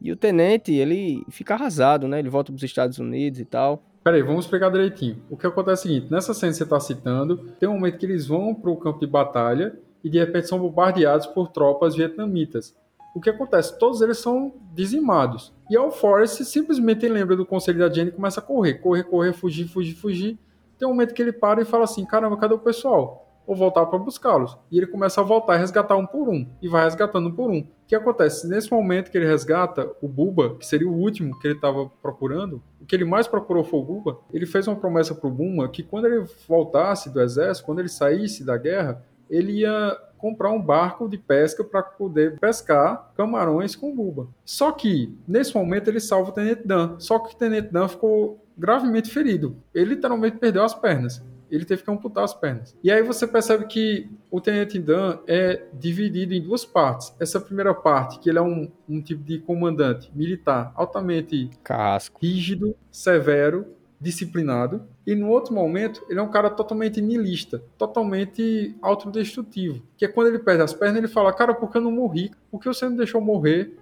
[0.00, 2.18] E o tenente, ele fica arrasado, né?
[2.18, 3.82] Ele volta para os Estados Unidos e tal.
[4.06, 5.20] Peraí, vamos explicar direitinho.
[5.28, 7.98] O que acontece é o seguinte: nessa cena que você está citando, tem um momento
[7.98, 11.96] que eles vão para o campo de batalha e de repente são bombardeados por tropas
[11.96, 12.72] vietnamitas.
[13.16, 13.76] O que acontece?
[13.76, 15.52] Todos eles são dizimados.
[15.68, 19.32] E o Forrest simplesmente lembra do conselho da Jenny e começa a correr, correr, correr,
[19.32, 20.38] fugir, fugir, fugir.
[20.78, 23.25] Tem um momento que ele para e fala assim: caramba, cadê o pessoal?
[23.46, 24.56] Ou voltar para buscá-los.
[24.70, 26.46] E ele começa a voltar e resgatar um por um.
[26.60, 27.60] E vai resgatando um por um.
[27.60, 28.48] O que acontece?
[28.48, 32.60] Nesse momento que ele resgata o Buba, que seria o último que ele estava procurando,
[32.80, 35.68] o que ele mais procurou foi o Buba, ele fez uma promessa para o Buma
[35.68, 40.60] que quando ele voltasse do exército, quando ele saísse da guerra, ele ia comprar um
[40.60, 44.28] barco de pesca para poder pescar camarões com Buba.
[44.44, 46.96] Só que, nesse momento, ele salva o Tenente Dan.
[46.98, 49.56] Só que o Tenente Dan ficou gravemente ferido.
[49.74, 52.76] Ele literalmente perdeu as pernas ele teve que amputar as pernas.
[52.82, 57.14] E aí você percebe que o Tenente Dan é dividido em duas partes.
[57.20, 62.18] Essa primeira parte, que ele é um, um tipo de comandante militar altamente Casco.
[62.20, 63.66] rígido, severo,
[64.00, 64.82] disciplinado.
[65.06, 69.82] E no outro momento, ele é um cara totalmente nihilista, totalmente autodestrutivo.
[69.96, 72.30] Que é quando ele perde as pernas, ele fala, cara, por que eu não morri?
[72.50, 73.76] Por que você não deixou morrer?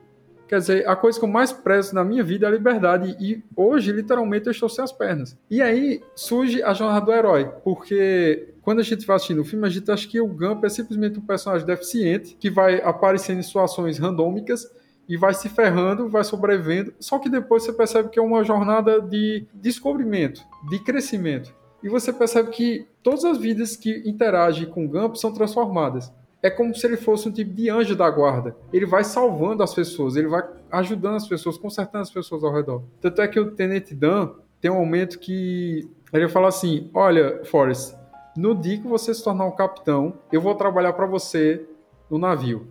[0.47, 3.17] Quer dizer, a coisa que eu mais prezo na minha vida é a liberdade.
[3.19, 5.37] E hoje, literalmente, eu estou sem as pernas.
[5.51, 7.51] E aí surge a jornada do herói.
[7.63, 10.69] Porque quando a gente vai assistindo o filme, a gente acha que o Gump é
[10.69, 14.71] simplesmente um personagem deficiente que vai aparecendo em situações randômicas
[15.09, 16.93] e vai se ferrando, vai sobrevivendo.
[17.01, 21.55] Só que depois você percebe que é uma jornada de descobrimento, de crescimento.
[21.83, 26.11] E você percebe que todas as vidas que interagem com o Gump são transformadas
[26.45, 28.55] é como se ele fosse um tipo de anjo da guarda.
[28.71, 32.83] Ele vai salvando as pessoas, ele vai ajudando as pessoas, consertando as pessoas ao redor.
[33.01, 37.95] Tanto é que o Tenente Dan tem um momento que ele fala assim: Olha, Forrest,
[38.37, 41.67] no dia que você se tornar um capitão, eu vou trabalhar para você
[42.11, 42.67] no navio.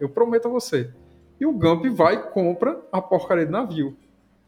[0.00, 0.90] Eu prometo a você.
[1.38, 3.96] E o Gump vai e compra a porcaria do navio.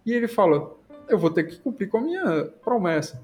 [0.05, 0.75] E ele fala:
[1.09, 3.23] Eu vou ter que cumprir com a minha promessa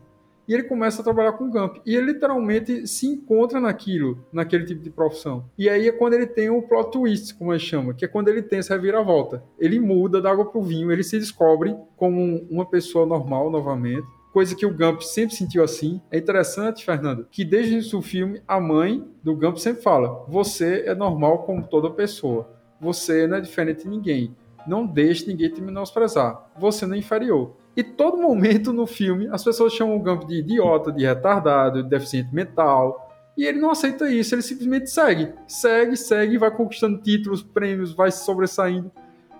[0.51, 1.77] e ele começa a trabalhar com o Gump.
[1.87, 5.45] E ele literalmente se encontra naquilo, naquele tipo de profissão.
[5.57, 8.09] E aí é quando ele tem o plot twist, como a gente chama, que é
[8.09, 9.45] quando ele tem essa reviravolta.
[9.61, 14.05] Ele muda da água pro vinho, ele se descobre como uma pessoa normal novamente.
[14.33, 16.01] Coisa que o Gump sempre sentiu assim.
[16.11, 20.25] É interessante, Fernando, que desde o início do filme, a mãe do Gump sempre fala:
[20.27, 22.51] Você é normal como toda pessoa.
[22.81, 24.35] Você não é diferente de ninguém.
[24.67, 26.51] Não deixe ninguém te menosprezar.
[26.59, 27.60] Você não é inferior.
[27.77, 31.89] E todo momento no filme as pessoas chamam o Gump de idiota, de retardado, de
[31.89, 33.09] deficiente mental.
[33.37, 35.33] E ele não aceita isso, ele simplesmente segue.
[35.47, 38.91] Segue, segue, vai conquistando títulos, prêmios, vai se sobressaindo.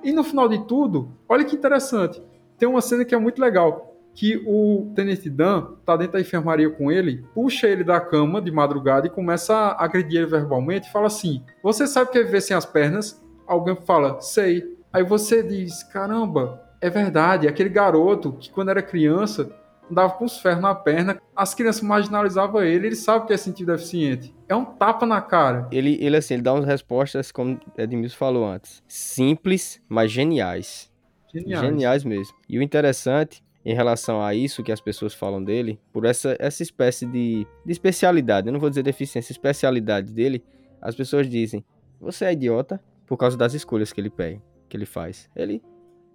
[0.03, 2.23] E no final de tudo, olha que interessante.
[2.57, 3.89] Tem uma cena que é muito legal.
[4.15, 8.51] Que o Tenente Dan tá dentro da enfermaria com ele, puxa ele da cama de
[8.51, 12.23] madrugada e começa a agredir ele verbalmente e fala assim: Você sabe o que é
[12.23, 13.23] viver sem as pernas?
[13.47, 14.77] Alguém fala, sei.
[14.93, 19.51] Aí você diz: Caramba, é verdade, aquele garoto que quando era criança
[19.91, 23.73] andava com os ferros na perna, as crianças marginalizavam ele, ele sabe que é sentido
[23.73, 24.33] deficiente.
[24.49, 25.69] É um tapa na cara.
[25.73, 30.91] Ele, ele assim, ele dá umas respostas, como Edmilson falou antes, simples, mas geniais.
[31.33, 31.65] Geniais.
[31.65, 32.35] Geniais mesmo.
[32.49, 36.63] E o interessante em relação a isso que as pessoas falam dele, por essa, essa
[36.63, 40.43] espécie de, de especialidade, eu não vou dizer deficiência, especialidade dele,
[40.81, 41.65] as pessoas dizem,
[42.01, 45.29] você é idiota por causa das escolhas que ele pega, que ele faz.
[45.37, 45.63] Ele,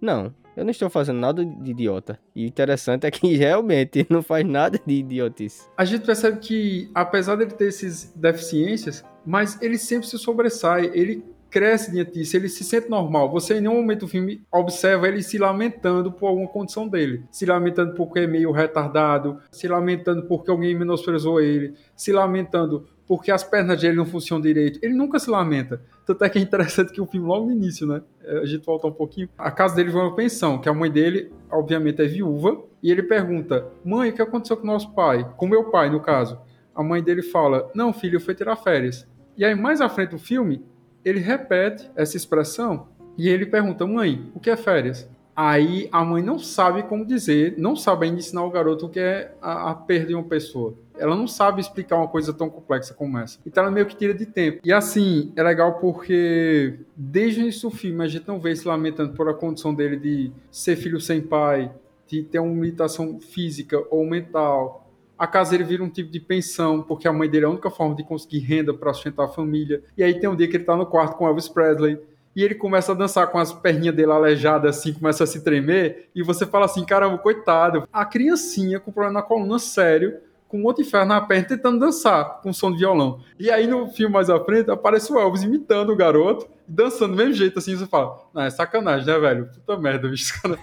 [0.00, 2.18] não, eu não estou fazendo nada de idiota.
[2.34, 5.68] E interessante é que realmente não faz nada de idiotice.
[5.76, 11.22] A gente percebe que, apesar dele ter essas deficiências, mas ele sempre se sobressai, ele
[11.50, 13.30] cresce diante disso, ele se sente normal.
[13.30, 17.24] Você em nenhum momento do filme observa ele se lamentando por alguma condição dele.
[17.30, 23.30] Se lamentando porque é meio retardado, se lamentando porque alguém menosprezou ele, se lamentando porque
[23.30, 24.78] as pernas dele não funcionam direito.
[24.82, 25.80] Ele nunca se lamenta.
[26.04, 28.02] Tanto é que é interessante que o filme, logo no início, né?
[28.22, 29.28] É, a gente volta um pouquinho.
[29.38, 32.60] A casa dele foi uma pensão, que a mãe dele, obviamente, é viúva.
[32.82, 35.28] E ele pergunta: Mãe, o que aconteceu com nosso pai?
[35.36, 36.38] Com meu pai, no caso.
[36.74, 39.06] A mãe dele fala: Não, filho, fui tirar férias.
[39.36, 40.64] E aí, mais à frente do filme,
[41.04, 45.08] ele repete essa expressão e ele pergunta: Mãe, o que é férias?
[45.36, 48.98] Aí a mãe não sabe como dizer, não sabe ainda ensinar o garoto o que
[48.98, 50.72] é a, a perda de uma pessoa.
[50.98, 53.38] Ela não sabe explicar uma coisa tão complexa como essa.
[53.44, 54.60] Então ela meio que tira de tempo.
[54.64, 58.66] E assim, é legal porque desde o início do filme a gente não vê se
[58.66, 61.70] lamentando por a condição dele de ser filho sem pai,
[62.06, 64.90] de ter uma limitação física ou mental.
[65.18, 67.70] A casa ele vira um tipo de pensão, porque a mãe dele é a única
[67.70, 69.82] forma de conseguir renda para sustentar a família.
[69.98, 71.98] E aí tem um dia que ele tá no quarto com Elvis Presley
[72.36, 76.10] e ele começa a dançar com as perninhas dele aleijadas, assim, começa a se tremer,
[76.14, 77.88] e você fala assim, caramba, coitado.
[77.90, 80.18] A criancinha com problema na coluna sério,
[80.48, 83.20] com um monte de ferro na perna, tentando dançar com som de violão.
[83.38, 87.16] E aí no filme mais à frente, aparece o Elvis imitando o garoto, dançando do
[87.16, 89.46] mesmo jeito, assim, você fala, não, é sacanagem, né, velho?
[89.46, 90.34] Puta merda, bicho.
[90.42, 90.58] Cara,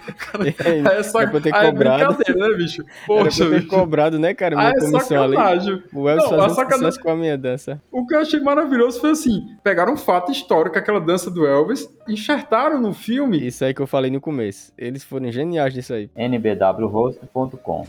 [0.52, 1.32] cara, é, é, sac...
[1.42, 2.84] ter ah, é brincadeira, né, bicho?
[3.08, 3.68] Poxa, ter bicho.
[3.68, 5.74] cobrado, né, cara, minha ah, é comissão sacanagem.
[5.74, 5.84] ali.
[5.94, 7.02] O Elvis não, fazendo sacanagem...
[7.02, 7.82] com a minha dança.
[7.92, 11.90] O que eu achei maravilhoso foi assim, pegaram um fato histórico, aquela dança do Elvis,
[12.08, 13.46] enxertaram no filme.
[13.46, 14.74] Isso aí que eu falei no começo.
[14.78, 16.10] Eles foram geniais nisso aí.
[16.16, 17.86] nbwhost.com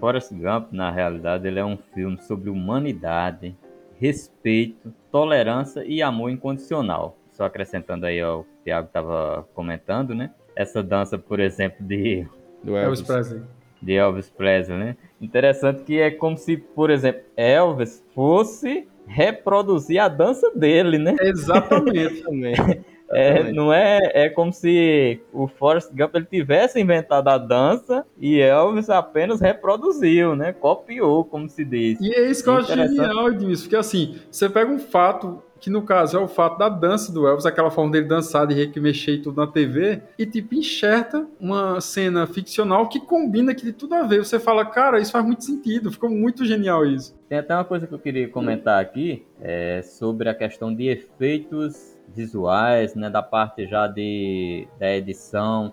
[0.00, 3.54] Forrest Gump, na realidade, ele é um filme sobre humanidade,
[3.98, 7.18] respeito, tolerância e amor incondicional.
[7.30, 10.30] Só acrescentando aí ao que o Thiago estava comentando, né?
[10.56, 12.26] Essa dança, por exemplo, de
[12.64, 13.42] do Elvis, Elvis Presley.
[13.82, 14.96] De Elvis Presley, né?
[15.20, 21.14] Interessante que é como se, por exemplo, Elvis fosse reproduzir a dança dele, né?
[21.20, 22.24] Exatamente.
[23.10, 28.40] É, não é, é como se o Forrest Gump ele tivesse inventado a dança e
[28.40, 30.52] Elvis apenas reproduziu, né?
[30.52, 32.00] Copiou, como se diz.
[32.00, 35.68] E é isso que eu acho genial, Edmilson, porque assim, você pega um fato que
[35.68, 39.12] no caso é o fato da dança do Elvis, aquela forma dele dançar, de mexer
[39.12, 43.94] e tudo na TV, e tipo, enxerta uma cena ficcional que combina, que tem tudo
[43.94, 44.24] a ver.
[44.24, 47.14] Você fala, cara, isso faz muito sentido, ficou muito genial isso.
[47.28, 51.99] Tem até uma coisa que eu queria comentar aqui, é sobre a questão de efeitos
[52.14, 55.72] visuais, né, da parte já de, da edição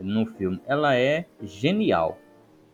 [0.00, 2.18] no filme, ela é genial.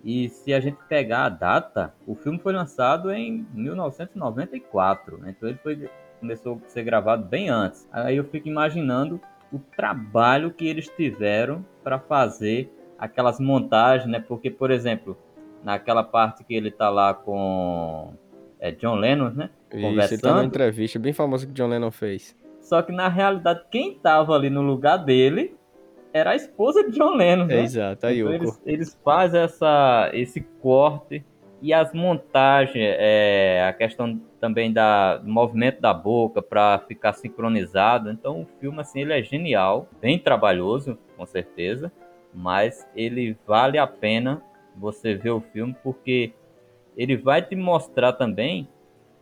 [0.03, 5.35] E se a gente pegar a data, o filme foi lançado em 1994, né?
[5.37, 7.87] então ele foi, começou a ser gravado bem antes.
[7.93, 9.21] Aí eu fico imaginando
[9.53, 14.21] o trabalho que eles tiveram para fazer aquelas montagens, né?
[14.21, 15.19] Porque, por exemplo,
[15.65, 18.15] naquela parte que ele tá lá com
[18.59, 19.51] é, John Lennon, né?
[19.73, 20.13] Isso, Conversando.
[20.13, 22.37] ele tá numa entrevista bem famosa que John Lennon fez.
[22.71, 25.57] Só que na realidade, quem tava ali no lugar dele
[26.13, 27.47] era a esposa de John Lennon.
[27.47, 27.57] Né?
[27.57, 31.25] É, exato, a então, eles, eles, fazem essa, esse corte
[31.61, 38.09] e as montagens, é, a questão também da, do movimento da boca para ficar sincronizado.
[38.09, 41.91] Então o filme assim ele é genial, bem trabalhoso, com certeza,
[42.33, 44.45] mas ele vale a pena
[44.77, 46.33] você ver o filme porque
[46.97, 48.69] ele vai te mostrar também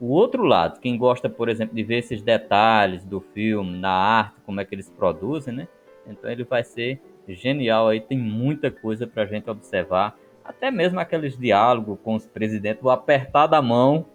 [0.01, 4.37] o outro lado, quem gosta, por exemplo, de ver esses detalhes do filme, na arte,
[4.47, 5.69] como é que eles produzem, né?
[6.07, 10.17] Então ele vai ser genial aí, tem muita coisa pra gente observar.
[10.45, 14.07] Até mesmo aqueles diálogos com os presidentes, o apertar da mão.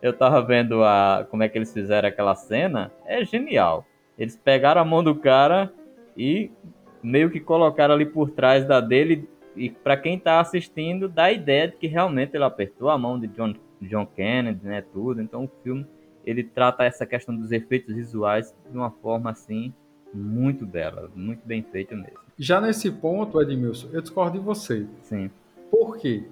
[0.00, 3.86] Eu tava vendo a, como é que eles fizeram aquela cena, é genial.
[4.18, 5.72] Eles pegaram a mão do cara
[6.16, 6.50] e
[7.02, 11.32] meio que colocaram ali por trás da dele e para quem tá assistindo dá a
[11.32, 13.54] ideia de que realmente ele apertou a mão de John
[13.88, 15.20] John Kennedy, né, tudo.
[15.20, 15.86] Então o filme
[16.24, 19.72] ele trata essa questão dos efeitos visuais de uma forma assim
[20.12, 22.18] muito bela, muito bem feita mesmo.
[22.38, 24.86] Já nesse ponto, Edmilson, eu discordo de você.
[25.02, 25.30] Sim.
[25.70, 26.24] Por quê?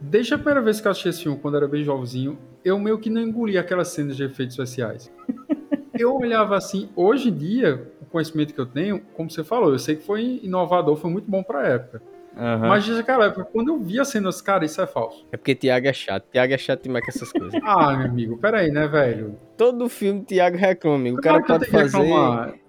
[0.00, 2.98] Desde a primeira vez que eu assisti esse filme, quando era bem jovemzinho, eu meio
[2.98, 5.10] que não engoli aquelas cenas de efeitos especiais.
[5.98, 9.78] eu olhava assim, hoje em dia, o conhecimento que eu tenho, como você falou, eu
[9.78, 12.02] sei que foi inovador, foi muito bom para a época.
[12.38, 12.68] Uhum.
[12.68, 15.26] Mas naquela época, quando eu vi a cena, cara, isso é falso.
[15.32, 16.24] É porque Tiago é chato.
[16.30, 17.52] Tiago é chato demais com essas coisas.
[17.66, 19.36] ah, meu amigo, peraí, né, velho?
[19.56, 21.18] Todo filme Tiago reclama, amigo.
[21.18, 22.08] O cara pode fazer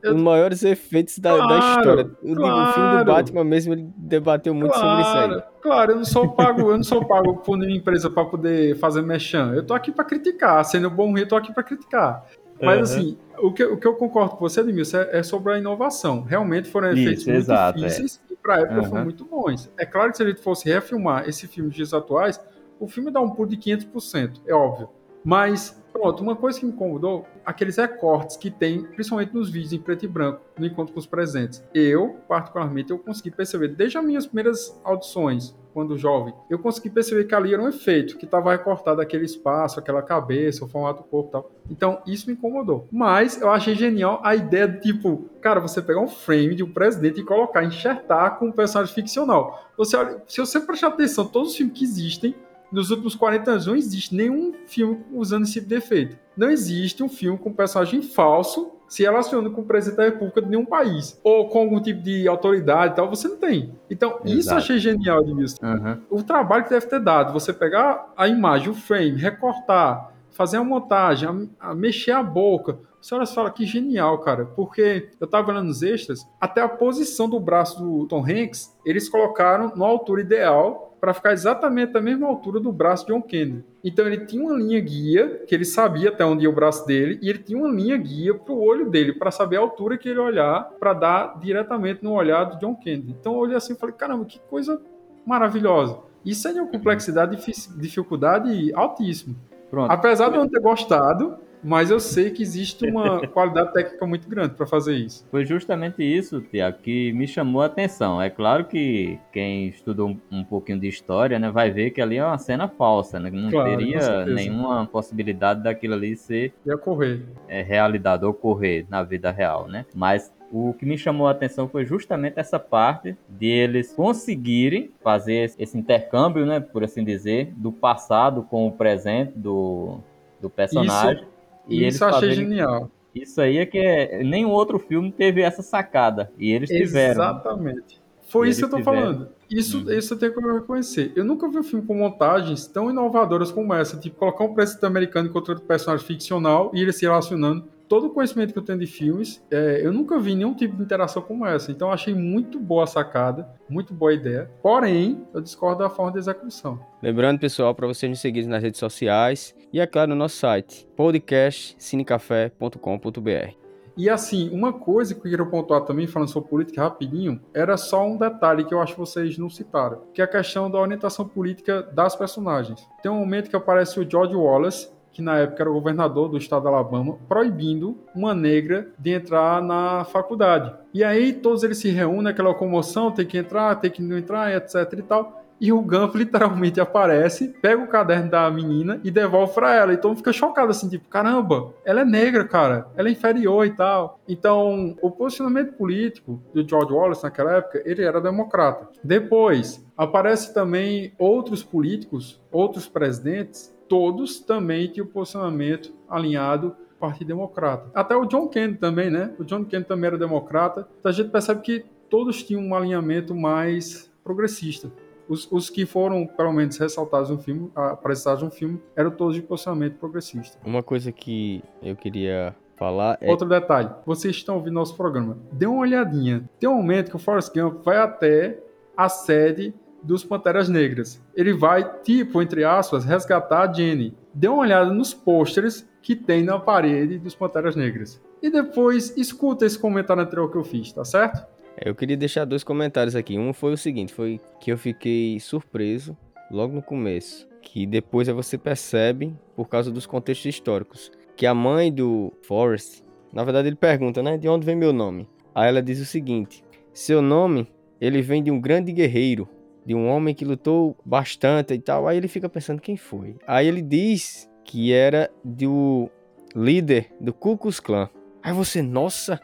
[0.01, 0.15] eu...
[0.15, 2.11] os maiores efeitos da, claro, da história.
[2.23, 2.69] O, claro.
[2.69, 5.43] o, filme do Batman mesmo, ele debateu muito claro, sobre isso aí.
[5.61, 9.03] Claro, eu não sou pago, eu não sou pago por nenhuma empresa para poder fazer
[9.03, 9.53] mexão.
[9.53, 10.65] Eu tô aqui para criticar.
[10.65, 12.25] Sendo bom ou ruim, eu tô aqui para criticar.
[12.61, 12.83] Mas uhum.
[12.83, 16.23] assim, o que, o que eu concordo com você, Edmilson, é, é sobre a inovação.
[16.23, 17.81] Realmente foram efeitos Isso, muito exato, é.
[17.87, 18.28] difíceis é.
[18.39, 18.89] E para a época uhum.
[18.89, 19.71] foram muito bons.
[19.77, 22.39] É claro que se a gente fosse refilmar esse filme de dias atuais,
[22.79, 24.89] o filme dá um pulo de 500%, é óbvio.
[25.23, 29.79] Mas Pronto, uma coisa que me incomodou, aqueles recortes que tem, principalmente nos vídeos em
[29.79, 31.63] preto e branco, no encontro com os presentes.
[31.73, 37.25] Eu, particularmente, eu consegui perceber, desde as minhas primeiras audições, quando jovem, eu consegui perceber
[37.25, 41.09] que ali era um efeito, que estava recortado aquele espaço, aquela cabeça, o formato do
[41.09, 41.51] corpo e tal.
[41.69, 42.87] Então, isso me incomodou.
[42.91, 46.71] Mas eu achei genial a ideia de, tipo, cara, você pegar um frame de um
[46.71, 49.69] presidente e colocar, enxertar com um personagem ficcional.
[49.77, 49.97] Você
[50.27, 52.35] se você prestar atenção, todos os filmes que existem,
[52.71, 56.17] nos últimos 40 anos não existe nenhum filme usando esse tipo de efeito.
[56.37, 60.41] Não existe um filme com um personagem falso se relacionando com o presidente da república
[60.41, 61.19] de nenhum país.
[61.23, 63.75] Ou com algum tipo de autoridade e tal, você não tem.
[63.89, 64.29] Então, Exato.
[64.29, 65.63] isso eu achei genial de Wilson.
[65.63, 66.01] Uhum.
[66.09, 70.63] O trabalho que deve ter dado, você pegar a imagem, o frame, recortar, fazer a
[70.63, 72.79] montagem, a, a mexer a boca.
[72.99, 74.45] Você olha fala que genial, cara.
[74.45, 79.07] Porque eu tava olhando nos extras, até a posição do braço do Tom Hanks, eles
[79.07, 83.63] colocaram na altura ideal para ficar exatamente da mesma altura do braço de John Kennedy.
[83.83, 87.19] Então ele tinha uma linha guia, que ele sabia até onde ia o braço dele,
[87.21, 90.09] e ele tinha uma linha guia para o olho dele, para saber a altura que
[90.09, 93.15] ele olhar, para dar diretamente no olhar do John Kennedy.
[93.19, 94.81] Então eu olhei assim e falei, caramba, que coisa
[95.25, 95.99] maravilhosa.
[96.25, 97.37] Isso é de uma complexidade
[97.77, 99.35] dificuldade altíssima.
[99.69, 99.91] Pronto.
[99.91, 104.29] Apesar de eu não ter gostado, mas eu sei que existe uma qualidade técnica muito
[104.29, 105.25] grande para fazer isso.
[105.29, 108.21] Foi justamente isso, Tiago, que me chamou a atenção.
[108.21, 112.25] É claro que quem estudou um, pouquinho de história, né, vai ver que ali é
[112.25, 113.29] uma cena falsa, né?
[113.29, 117.21] Não claro, teria nenhuma possibilidade daquilo ali ser Ia ocorrer.
[117.47, 119.85] É, realidade, ocorrer na vida real, né?
[119.93, 125.51] Mas o que me chamou a atenção foi justamente essa parte de eles conseguirem fazer
[125.59, 129.99] esse intercâmbio, né, por assim dizer, do passado com o presente do,
[130.41, 131.21] do personagem.
[131.21, 131.38] Isso
[131.69, 132.89] e isso eu achei genial.
[133.13, 136.31] Isso aí é que é, nenhum outro filme teve essa sacada.
[136.37, 137.23] E eles tiveram.
[137.23, 137.99] Exatamente.
[138.27, 139.01] Foi e isso que eu tô tiveram.
[139.01, 139.29] falando.
[139.49, 139.91] Isso, uhum.
[139.91, 141.11] isso eu tenho que reconhecer.
[141.15, 143.97] Eu nunca vi um filme com montagens tão inovadoras como essa.
[143.97, 148.11] Tipo, colocar um presidente americano contra outro personagem ficcional e ele se relacionando todo o
[148.11, 151.43] conhecimento que eu tenho de filmes, é, eu nunca vi nenhum tipo de interação como
[151.45, 151.71] essa.
[151.71, 154.51] Então, achei muito boa a sacada, muito boa a ideia.
[154.61, 156.79] Porém, eu discordo da forma de execução.
[157.01, 160.87] Lembrando, pessoal, para vocês nos seguirem nas redes sociais e, é claro, no nosso site,
[160.95, 163.57] podcastcinecafé.com.br.
[163.97, 168.07] E assim, uma coisa que eu queria pontuar também, falando sobre política rapidinho, era só
[168.07, 171.27] um detalhe que eu acho que vocês não citaram, que é a questão da orientação
[171.27, 172.87] política das personagens.
[173.03, 176.61] Tem um momento que aparece o George Wallace, que na época era governador do estado
[176.61, 180.73] de Alabama, proibindo uma negra de entrar na faculdade.
[180.93, 184.55] E aí todos eles se reúnem, aquela comoção, tem que entrar, tem que não entrar,
[184.55, 185.43] etc e tal.
[185.59, 189.93] E o Gump literalmente aparece, pega o caderno da menina e devolve para ela.
[189.93, 194.21] Então fica chocado assim, tipo, caramba, ela é negra, cara, ela é inferior e tal.
[194.25, 198.87] Então, o posicionamento político do George Wallace naquela época, ele era democrata.
[199.03, 207.89] Depois, aparece também outros políticos, outros presidentes todos também tinham posicionamento alinhado Partido Democrata.
[207.93, 209.33] Até o John Kennedy também, né?
[209.39, 210.87] O John Kennedy também era democrata.
[210.99, 214.91] Então a gente percebe que todos tinham um alinhamento mais progressista.
[215.27, 219.41] Os, os, que foram, pelo menos, ressaltados no filme, apresentados no filme, eram todos de
[219.41, 220.57] posicionamento progressista.
[220.65, 223.29] Uma coisa que eu queria falar é...
[223.29, 226.49] Outro detalhe, vocês estão ouvindo nosso programa, dê uma olhadinha.
[226.59, 228.59] Tem um momento que o Forrest Gump vai até
[228.97, 229.73] a sede
[230.03, 231.21] dos Panteras Negras.
[231.35, 234.13] Ele vai, tipo, entre aspas, resgatar a Jenny.
[234.33, 238.21] Dê uma olhada nos pôsteres que tem na parede dos Panteras Negras.
[238.41, 241.45] E depois escuta esse comentário anterior que eu fiz, tá certo?
[241.77, 243.37] É, eu queria deixar dois comentários aqui.
[243.37, 246.17] Um foi o seguinte, foi que eu fiquei surpreso
[246.49, 251.91] logo no começo, que depois você percebe, por causa dos contextos históricos, que a mãe
[251.91, 255.27] do Forrest, na verdade ele pergunta, né, de onde vem meu nome?
[255.53, 257.71] Aí ela diz o seguinte: "Seu nome,
[258.01, 259.47] ele vem de um grande guerreiro,
[259.89, 262.07] de um homem que lutou bastante e tal.
[262.07, 263.35] Aí ele fica pensando quem foi.
[263.47, 266.07] Aí ele diz que era do
[266.55, 268.07] líder do Ku Klux Klan.
[268.43, 269.41] Aí você, nossa,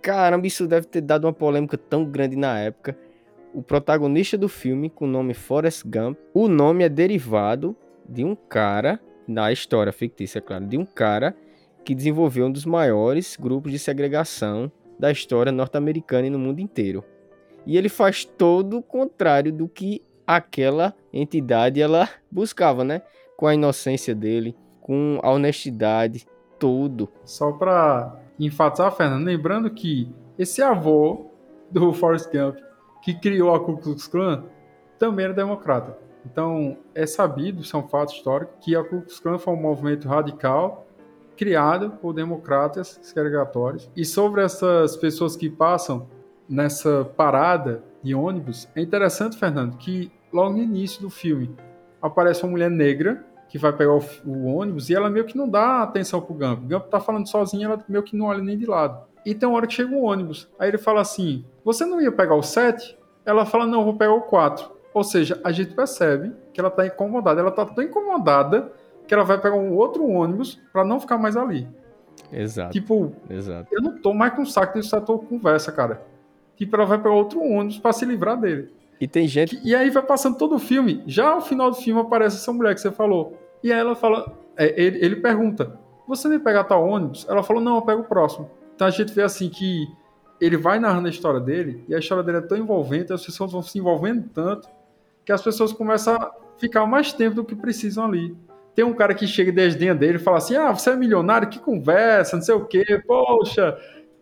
[0.00, 2.96] caramba, isso deve ter dado uma polêmica tão grande na época.
[3.52, 7.76] O protagonista do filme, com o nome Forrest Gump, o nome é derivado
[8.08, 11.36] de um cara, na história fictícia, é claro, de um cara
[11.84, 17.04] que desenvolveu um dos maiores grupos de segregação da história norte-americana e no mundo inteiro.
[17.66, 23.02] E ele faz todo o contrário do que aquela entidade ela buscava, né?
[23.36, 26.26] Com a inocência dele, com a honestidade,
[26.58, 27.08] tudo.
[27.24, 31.26] Só para enfatizar, Fernando, lembrando que esse avô
[31.70, 32.58] do Forrest Gump,
[33.02, 34.44] que criou a Ku Klux Klan,
[34.98, 35.98] também era democrata.
[36.24, 39.60] Então, é sabido, isso é um fato histórico, que a Ku Klux Klan foi um
[39.60, 40.86] movimento radical
[41.36, 43.90] criado por democratas segregatórios.
[43.96, 46.06] E sobre essas pessoas que passam
[46.52, 51.56] nessa parada de ônibus, é interessante, Fernando, que logo no início do filme
[52.00, 55.48] aparece uma mulher negra que vai pegar o, o ônibus e ela meio que não
[55.48, 56.64] dá atenção pro Gump.
[56.64, 59.06] O Gump tá falando sozinho, ela meio que não olha nem de lado.
[59.24, 60.48] E tem uma hora que chega o ônibus.
[60.58, 62.98] Aí ele fala assim: Você não ia pegar o 7?
[63.24, 64.70] Ela fala: Não, vou pegar o 4.
[64.92, 67.40] Ou seja, a gente percebe que ela tá incomodada.
[67.40, 68.72] Ela tá tão incomodada
[69.06, 71.68] que ela vai pegar um outro ônibus para não ficar mais ali.
[72.32, 72.72] Exato.
[72.72, 73.68] Tipo, Exato.
[73.72, 76.11] eu não tô mais com saco desse setor conversa, cara.
[76.56, 78.70] Tipo, ela vai pegar outro ônibus para se livrar dele.
[79.00, 79.60] E tem gente.
[79.64, 81.02] E aí vai passando todo o filme.
[81.06, 83.36] Já ao final do filme aparece essa mulher que você falou.
[83.62, 84.32] E aí ela fala.
[84.56, 85.76] É, ele, ele pergunta:
[86.06, 87.26] Você nem pegar tal ônibus?
[87.28, 88.48] Ela falou: Não, eu pego o próximo.
[88.74, 89.88] Então a gente vê assim que
[90.40, 91.84] ele vai narrando a história dele.
[91.88, 94.68] E a história dele é tão envolvente, as pessoas vão se envolvendo tanto.
[95.24, 98.36] Que as pessoas começam a ficar mais tempo do que precisam ali.
[98.74, 101.48] Tem um cara que chega e desdenha dele e fala assim: Ah, você é milionário?
[101.48, 103.76] Que conversa, não sei o quê, poxa.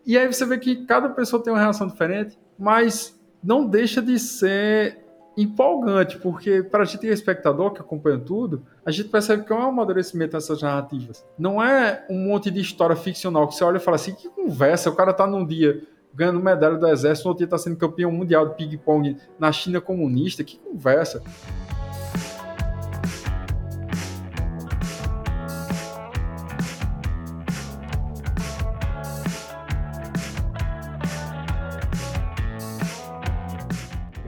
[0.05, 4.17] E aí você vê que cada pessoa tem uma reação diferente, mas não deixa de
[4.19, 4.99] ser
[5.37, 9.61] empolgante, porque para a gente, espectador que acompanha tudo, a gente percebe que é um
[9.61, 11.25] amadurecimento dessas narrativas.
[11.37, 14.89] Não é um monte de história ficcional que você olha e fala assim: que conversa,
[14.89, 15.81] o cara tá num dia
[16.13, 19.79] ganhando medalha do exército, no outro dia tá sendo campeão mundial de ping-pong na China
[19.79, 21.23] comunista, que conversa.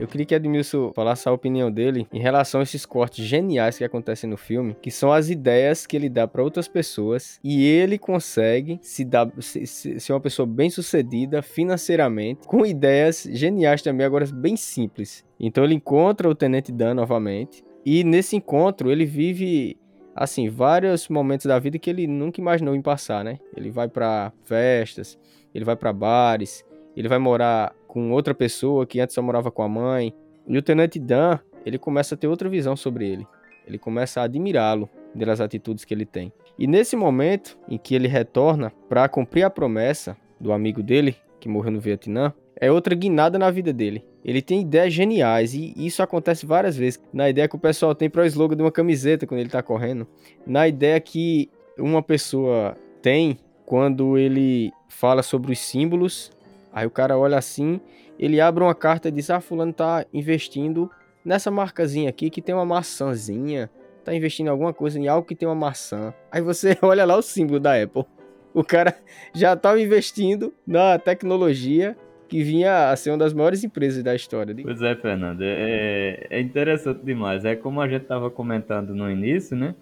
[0.04, 3.84] Eu queria que Edmilson falasse a opinião dele em relação a esses cortes geniais que
[3.84, 7.96] acontecem no filme, que são as ideias que ele dá para outras pessoas e ele
[7.96, 14.04] consegue se dar se, se, ser uma pessoa bem sucedida financeiramente, com ideias geniais também,
[14.04, 15.24] agora bem simples.
[15.40, 19.78] Então ele encontra o Tenente Dan novamente e nesse encontro ele vive
[20.14, 23.38] assim vários momentos da vida que ele nunca imaginou em passar, né?
[23.56, 25.18] Ele vai para festas,
[25.54, 26.62] ele vai para bares,
[26.96, 30.14] ele vai morar com outra pessoa que antes só morava com a mãe.
[30.46, 33.26] E o Tenente Dan, ele começa a ter outra visão sobre ele.
[33.66, 36.32] Ele começa a admirá-lo pelas atitudes que ele tem.
[36.58, 41.48] E nesse momento em que ele retorna para cumprir a promessa do amigo dele, que
[41.48, 44.04] morreu no Vietnã, é outra guinada na vida dele.
[44.24, 47.00] Ele tem ideias geniais e isso acontece várias vezes.
[47.12, 49.62] Na ideia que o pessoal tem para o slogan de uma camiseta quando ele está
[49.62, 50.06] correndo,
[50.46, 56.30] na ideia que uma pessoa tem quando ele fala sobre os símbolos
[56.74, 57.80] Aí o cara olha assim,
[58.18, 60.90] ele abre uma carta e diz: Ah, fulano tá investindo
[61.24, 63.70] nessa marcazinha aqui que tem uma maçãzinha.
[64.04, 66.12] Tá investindo em alguma coisa em algo que tem uma maçã.
[66.30, 68.04] Aí você olha lá o símbolo da Apple.
[68.52, 68.94] O cara
[69.32, 71.96] já estava investindo na tecnologia
[72.28, 74.54] que vinha a ser uma das maiores empresas da história.
[74.62, 75.42] Pois é, Fernando.
[75.42, 77.44] É, é interessante demais.
[77.44, 79.74] É como a gente estava comentando no início, né?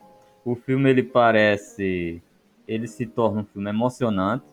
[0.44, 2.22] O filme ele parece.
[2.68, 4.51] Ele se torna um filme emocionante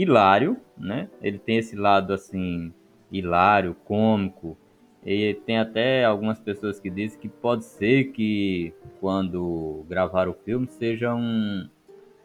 [0.00, 1.08] hilário, né?
[1.20, 2.72] Ele tem esse lado assim
[3.10, 4.56] hilário, cômico.
[5.04, 10.68] E tem até algumas pessoas que dizem que pode ser que quando gravar o filme
[10.68, 11.68] seja um,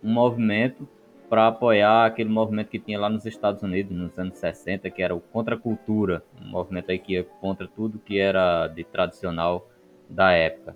[0.03, 0.87] um movimento
[1.29, 5.15] para apoiar aquele movimento que tinha lá nos Estados Unidos nos anos 60, que era
[5.15, 9.67] o contra cultura, um movimento aí que ia contra tudo que era de tradicional
[10.07, 10.75] da época.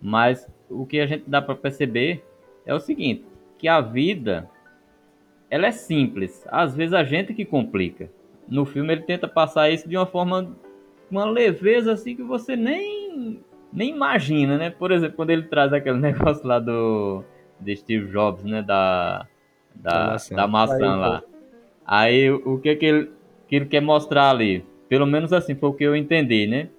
[0.00, 2.24] Mas o que a gente dá para perceber
[2.66, 3.24] é o seguinte,
[3.58, 4.50] que a vida
[5.52, 6.46] ela é simples.
[6.50, 8.10] Às vezes a gente que complica.
[8.48, 10.56] No filme ele tenta passar isso de uma forma,
[11.10, 13.38] uma leveza assim que você nem
[13.70, 14.70] nem imagina, né?
[14.70, 17.22] Por exemplo, quando ele traz aquele negócio lá do
[17.60, 18.62] de Steve Jobs, né?
[18.62, 19.26] Da
[19.74, 21.22] da, maçã, da maçã lá.
[21.84, 23.10] Aí o que que ele,
[23.46, 24.64] que ele quer mostrar ali?
[24.88, 26.70] Pelo menos assim foi o que eu entendi, né?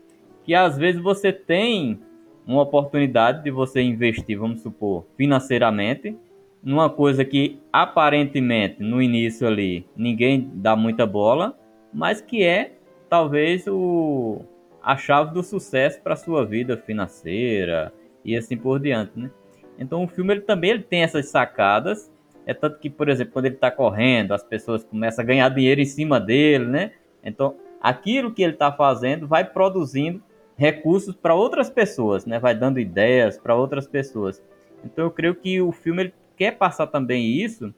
[0.43, 1.99] Que às vezes você tem
[2.45, 6.17] uma oportunidade de você investir, vamos supor, financeiramente,
[6.63, 11.57] numa coisa que aparentemente no início ali ninguém dá muita bola,
[11.93, 12.73] mas que é
[13.09, 14.41] talvez o
[14.81, 17.93] a chave do sucesso para sua vida financeira
[18.23, 19.29] e assim por diante, né?
[19.77, 22.11] Então o filme ele também ele tem essas sacadas,
[22.45, 25.81] é tanto que, por exemplo, quando ele está correndo, as pessoas começam a ganhar dinheiro
[25.81, 26.91] em cima dele, né?
[27.23, 30.21] Então aquilo que ele está fazendo vai produzindo
[30.55, 32.39] recursos para outras pessoas, né?
[32.39, 34.41] Vai dando ideias para outras pessoas.
[34.83, 37.73] Então eu creio que o filme ele quer passar também isso,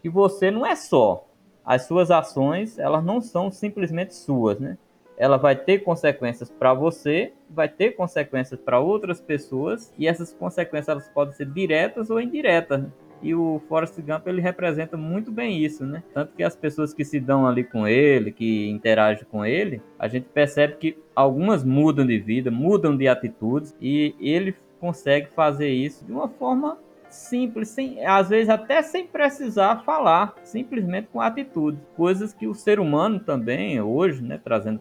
[0.00, 1.26] que você não é só.
[1.64, 4.76] As suas ações, elas não são simplesmente suas, né?
[5.16, 10.88] Ela vai ter consequências para você, vai ter consequências para outras pessoas, e essas consequências
[10.88, 12.82] elas podem ser diretas ou indiretas.
[12.82, 12.90] Né?
[13.22, 16.02] E o Forrest Gump ele representa muito bem isso, né?
[16.12, 20.08] Tanto que as pessoas que se dão ali com ele, que interagem com ele, a
[20.08, 26.04] gente percebe que algumas mudam de vida, mudam de atitudes, e ele consegue fazer isso
[26.04, 26.76] de uma forma
[27.14, 31.78] simples, sem, às vezes até sem precisar falar, simplesmente com atitude.
[31.96, 34.80] Coisas que o ser humano também, hoje, né, trazendo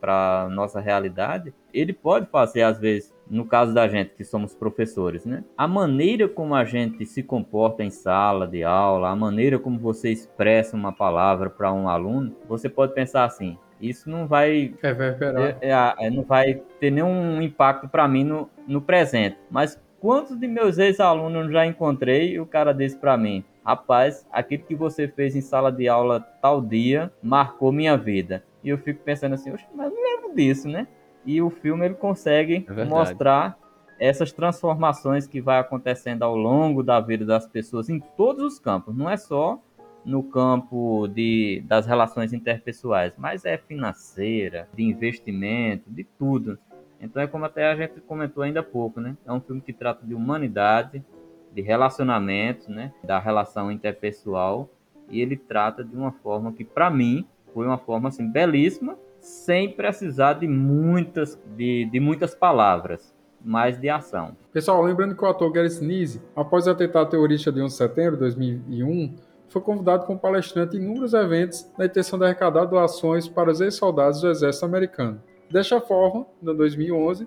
[0.00, 4.54] para a nossa realidade, ele pode fazer às vezes, no caso da gente que somos
[4.54, 5.44] professores, né?
[5.56, 10.10] A maneira como a gente se comporta em sala de aula, a maneira como você
[10.10, 15.56] expressa uma palavra para um aluno, você pode pensar assim, isso não vai, é, é,
[15.62, 19.38] é, é, não vai ter nenhum impacto para mim no, no presente.
[19.50, 24.64] Mas Quantos de meus ex-alunos já encontrei e o cara disse para mim: Rapaz, aquilo
[24.64, 28.42] que você fez em sala de aula tal dia marcou minha vida.
[28.64, 30.86] E eu fico pensando assim: mas não lembro disso, né?
[31.24, 33.58] e o filme ele consegue É mostrar
[33.98, 38.96] essas transformações que vai acontecendo ao longo da vida das pessoas em todos os campos,
[38.96, 39.60] não é só
[40.02, 46.58] no campo de, das relações interpessoais, mas é financeira, de investimento, de tudo.
[47.00, 49.16] Então é como até a gente comentou ainda há pouco, né?
[49.26, 51.04] É um filme que trata de humanidade,
[51.52, 52.92] de relacionamentos, né?
[53.02, 54.68] Da relação interpessoal
[55.10, 59.70] e ele trata de uma forma que para mim foi uma forma assim belíssima, sem
[59.70, 64.36] precisar de muitas de, de muitas palavras, mas de ação.
[64.52, 68.12] Pessoal, lembrando que o ator Gary Sinise, após o atentado terrorista de 11 de setembro
[68.12, 69.16] de 2001,
[69.48, 74.20] foi convidado como palestrante em inúmeros eventos na intenção de arrecadar doações para os ex-soldados
[74.20, 75.20] do exército americano.
[75.50, 77.26] Desta forma, em 2011,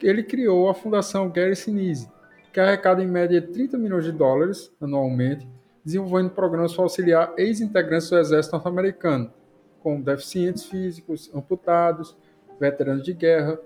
[0.00, 2.08] ele criou a Fundação Gary Sinise,
[2.52, 5.48] que arrecada em média 30 milhões de dólares anualmente,
[5.84, 9.32] desenvolvendo programas para auxiliar ex-integrantes do exército norte-americano,
[9.82, 12.16] como deficientes físicos, amputados,
[12.60, 13.58] veteranos de guerra.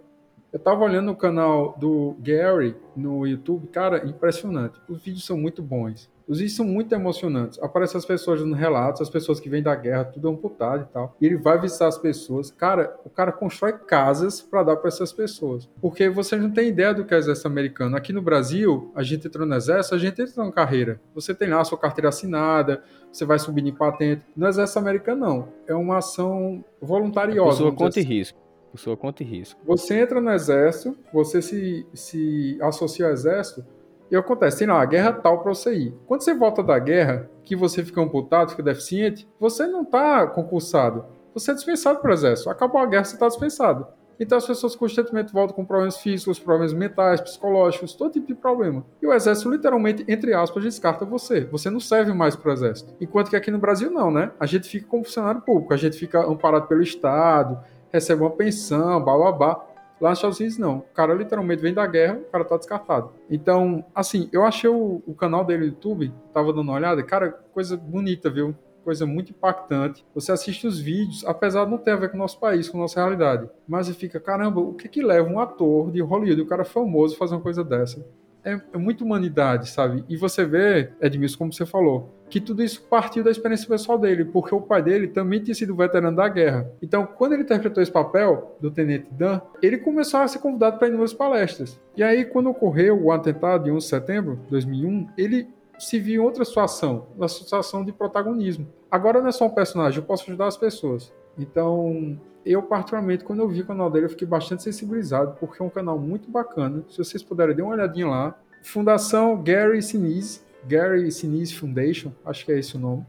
[0.51, 4.81] Eu tava olhando o canal do Gary no YouTube, cara, impressionante.
[4.89, 6.11] Os vídeos são muito bons.
[6.29, 7.59] Os vídeos são muito emocionantes.
[7.63, 11.17] Aparecem as pessoas dando relatos, as pessoas que vêm da guerra, tudo amputado e tal.
[11.19, 12.51] E ele vai visitar as pessoas.
[12.51, 15.69] Cara, o cara constrói casas para dar para essas pessoas.
[15.81, 17.97] Porque você não tem ideia do que é o exército americano.
[17.97, 21.01] Aqui no Brasil, a gente entrou no exército, a gente entra na carreira.
[21.15, 24.23] Você tem lá a sua carteira assinada, você vai subindo em patente.
[24.37, 25.49] No exército americano, não.
[25.67, 27.65] É uma ação voluntariosa.
[27.65, 28.09] Dizer conta e assim.
[28.09, 28.39] risco.
[28.71, 29.59] Por sua conta e risco.
[29.65, 33.65] Você entra no exército, você se, se associa ao exército,
[34.11, 35.95] e acontece, tem lá, a guerra tal pra você ir.
[36.07, 41.05] Quando você volta da guerra, que você fica amputado, fica deficiente, você não tá concursado.
[41.35, 42.51] Você é dispensado pro exército.
[42.51, 43.87] Acabou a guerra, você tá dispensado.
[44.21, 48.85] Então as pessoas constantemente voltam com problemas físicos, problemas mentais, psicológicos, todo tipo de problema.
[49.01, 51.45] E o exército literalmente, entre aspas, descarta você.
[51.47, 52.93] Você não serve mais pro exército.
[53.01, 54.33] Enquanto que aqui no Brasil não, né?
[54.41, 57.61] A gente fica como funcionário público, a gente fica amparado pelo Estado,
[57.93, 59.65] recebe uma pensão, bababá.
[60.01, 60.79] Lá nos Estados Unidos, não.
[60.79, 63.11] O cara literalmente vem da guerra, o cara tá descartado.
[63.29, 67.31] Então, assim, eu achei o, o canal dele no YouTube, tava dando uma olhada, cara,
[67.53, 68.55] coisa bonita, viu?
[68.85, 70.07] Coisa muito impactante.
[70.15, 72.79] Você assiste os vídeos, apesar de não ter a ver com o nosso país, com
[72.79, 73.51] a nossa realidade.
[73.67, 77.15] Mas você fica, caramba, o que que leva um ator de Hollywood, um cara famoso,
[77.15, 78.07] a fazer uma coisa dessa?
[78.45, 80.05] É, é muita humanidade, sabe?
[80.09, 84.25] E você vê, Edmilson, como você falou, que tudo isso partiu da experiência pessoal dele,
[84.25, 86.71] porque o pai dele também tinha sido veterano da guerra.
[86.83, 90.89] Então, quando ele interpretou esse papel do Tenente Dan, ele começou a ser convidado para
[90.89, 91.81] inúmeras palestras.
[91.97, 96.23] E aí, quando ocorreu o atentado de 11 de setembro de 2001, ele se viu
[96.23, 98.67] em outra situação, na situação de protagonismo.
[98.91, 101.13] Agora não é só um personagem, eu posso ajudar as pessoas.
[101.39, 105.65] Então, eu particularmente, quando eu vi o canal dele, eu fiquei bastante sensibilizado, porque é
[105.65, 106.83] um canal muito bacana.
[106.89, 108.39] Se vocês puderem, dê uma olhadinha lá.
[108.63, 113.07] Fundação Gary Sinise, Gary Sinise Foundation, acho que é esse o nome.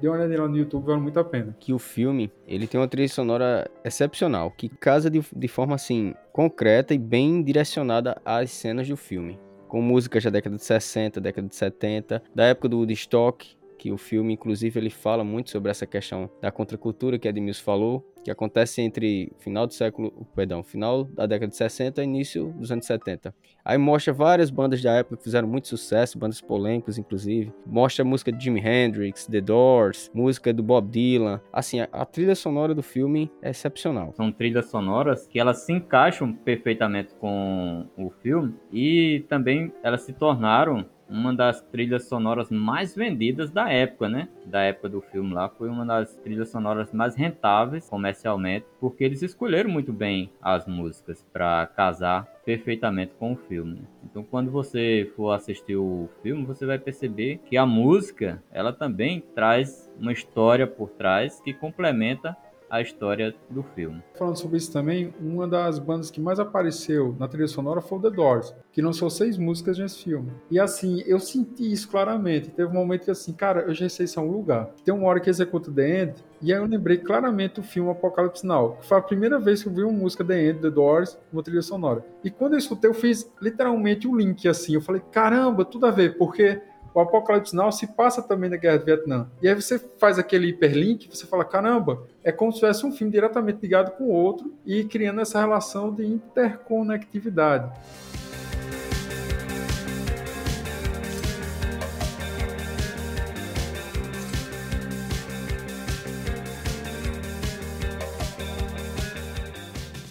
[0.00, 1.56] Dê uma olhadinha lá no YouTube, vale muito a pena.
[1.58, 6.14] que o filme ele tem uma trilha sonora excepcional, que casa de, de forma assim
[6.32, 11.48] concreta e bem direcionada às cenas do filme, com músicas da década de 60, década
[11.48, 15.86] de 70, da época do Woodstock, que o filme inclusive ele fala muito sobre essa
[15.86, 21.26] questão da contracultura que Edmilson falou, que acontece entre final do século, perdão, final da
[21.26, 23.34] década de 60 e início dos anos 70.
[23.62, 27.52] Aí mostra várias bandas da época que fizeram muito sucesso, bandas polêmicas inclusive.
[27.66, 31.42] Mostra a música de Jimi Hendrix, The Doors, música do Bob Dylan.
[31.52, 34.14] Assim, a, a trilha sonora do filme é excepcional.
[34.14, 40.14] São trilhas sonoras que elas se encaixam perfeitamente com o filme e também elas se
[40.14, 44.28] tornaram uma das trilhas sonoras mais vendidas da época, né?
[44.46, 49.22] Da época do filme lá, foi uma das trilhas sonoras mais rentáveis comercialmente, porque eles
[49.22, 53.76] escolheram muito bem as músicas para casar perfeitamente com o filme.
[53.76, 53.86] né?
[54.04, 59.22] Então, quando você for assistir o filme, você vai perceber que a música, ela também
[59.34, 62.36] traz uma história por trás que complementa
[62.74, 64.02] a história do filme.
[64.18, 68.02] Falando sobre isso também, uma das bandas que mais apareceu na trilha sonora foi o
[68.02, 70.32] The Doors, que lançou seis músicas nesse filme.
[70.50, 72.50] E assim, eu senti isso claramente.
[72.50, 74.70] Teve um momento que assim, cara, eu já sei se é um lugar.
[74.84, 78.44] Tem uma hora que executa The End, e aí eu lembrei claramente do filme Apocalipse
[78.44, 81.16] Now, que foi a primeira vez que eu vi uma música The End, The Doors,
[81.32, 82.04] uma trilha sonora.
[82.24, 84.74] E quando eu escutei, eu fiz literalmente o link assim.
[84.74, 86.60] Eu falei, caramba, tudo a ver, porque
[86.94, 89.28] o Apocalipse Now se passa também na Guerra do Vietnã.
[89.42, 93.12] E aí você faz aquele hiperlink, você fala, caramba, é como se tivesse um filme
[93.12, 97.72] diretamente ligado com o outro e criando essa relação de interconectividade.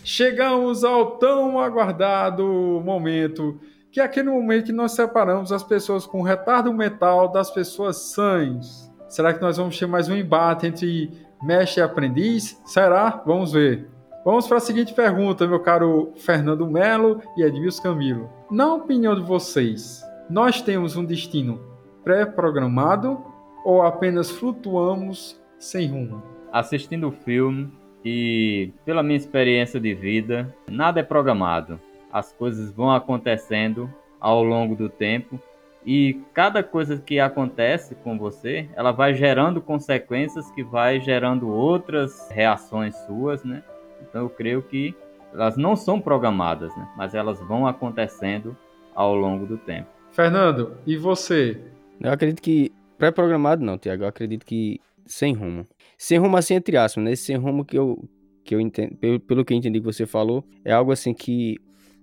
[0.03, 2.43] Chegamos ao tão aguardado
[2.85, 3.59] momento,
[3.93, 8.91] que é aquele momento que nós separamos as pessoas com retardo mental das pessoas sãs.
[9.07, 11.11] Será que nós vamos ter mais um embate entre
[11.43, 12.59] mestre e aprendiz?
[12.65, 13.21] Será?
[13.23, 13.87] Vamos ver.
[14.25, 18.29] Vamos para a seguinte pergunta, meu caro Fernando Melo e Edmilson Camilo.
[18.49, 21.61] Na opinião de vocês, nós temos um destino
[22.03, 23.23] pré-programado
[23.63, 26.23] ou apenas flutuamos sem rumo?
[26.51, 27.71] Assistindo o filme
[28.03, 31.79] e pela minha experiência de vida, nada é programado.
[32.13, 33.91] As coisas vão acontecendo
[34.21, 35.39] ao longo do tempo
[35.85, 42.29] e cada coisa que acontece com você, ela vai gerando consequências que vai gerando outras
[42.29, 43.61] reações suas, né?
[44.01, 44.95] Então eu creio que
[45.33, 46.87] elas não são programadas, né?
[46.95, 48.55] Mas elas vão acontecendo
[48.95, 49.89] ao longo do tempo.
[50.11, 51.59] Fernando, e você?
[51.99, 54.03] Eu acredito que pré-programado não, Tiago.
[54.03, 55.67] Eu acredito que sem rumo.
[55.97, 57.15] Sem rumo assim entre aspas, né?
[57.15, 58.01] sem rumo que eu
[58.45, 61.57] que eu entendo, pelo, pelo que eu entendi que você falou, é algo assim que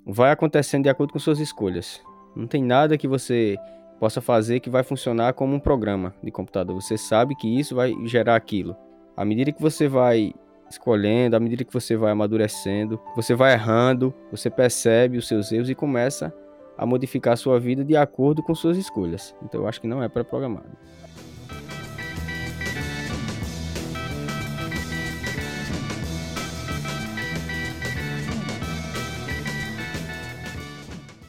[0.07, 2.01] vai acontecendo de acordo com suas escolhas.
[2.35, 3.57] Não tem nada que você
[3.99, 6.81] possa fazer que vai funcionar como um programa de computador.
[6.81, 8.77] Você sabe que isso vai gerar aquilo.
[9.17, 10.33] À medida que você vai
[10.71, 15.69] escolhendo, à medida que você vai amadurecendo, você vai errando, você percebe os seus erros
[15.69, 16.33] e começa
[16.79, 19.37] a modificar a sua vida de acordo com suas escolhas.
[19.45, 20.71] Então eu acho que não é pré-programado.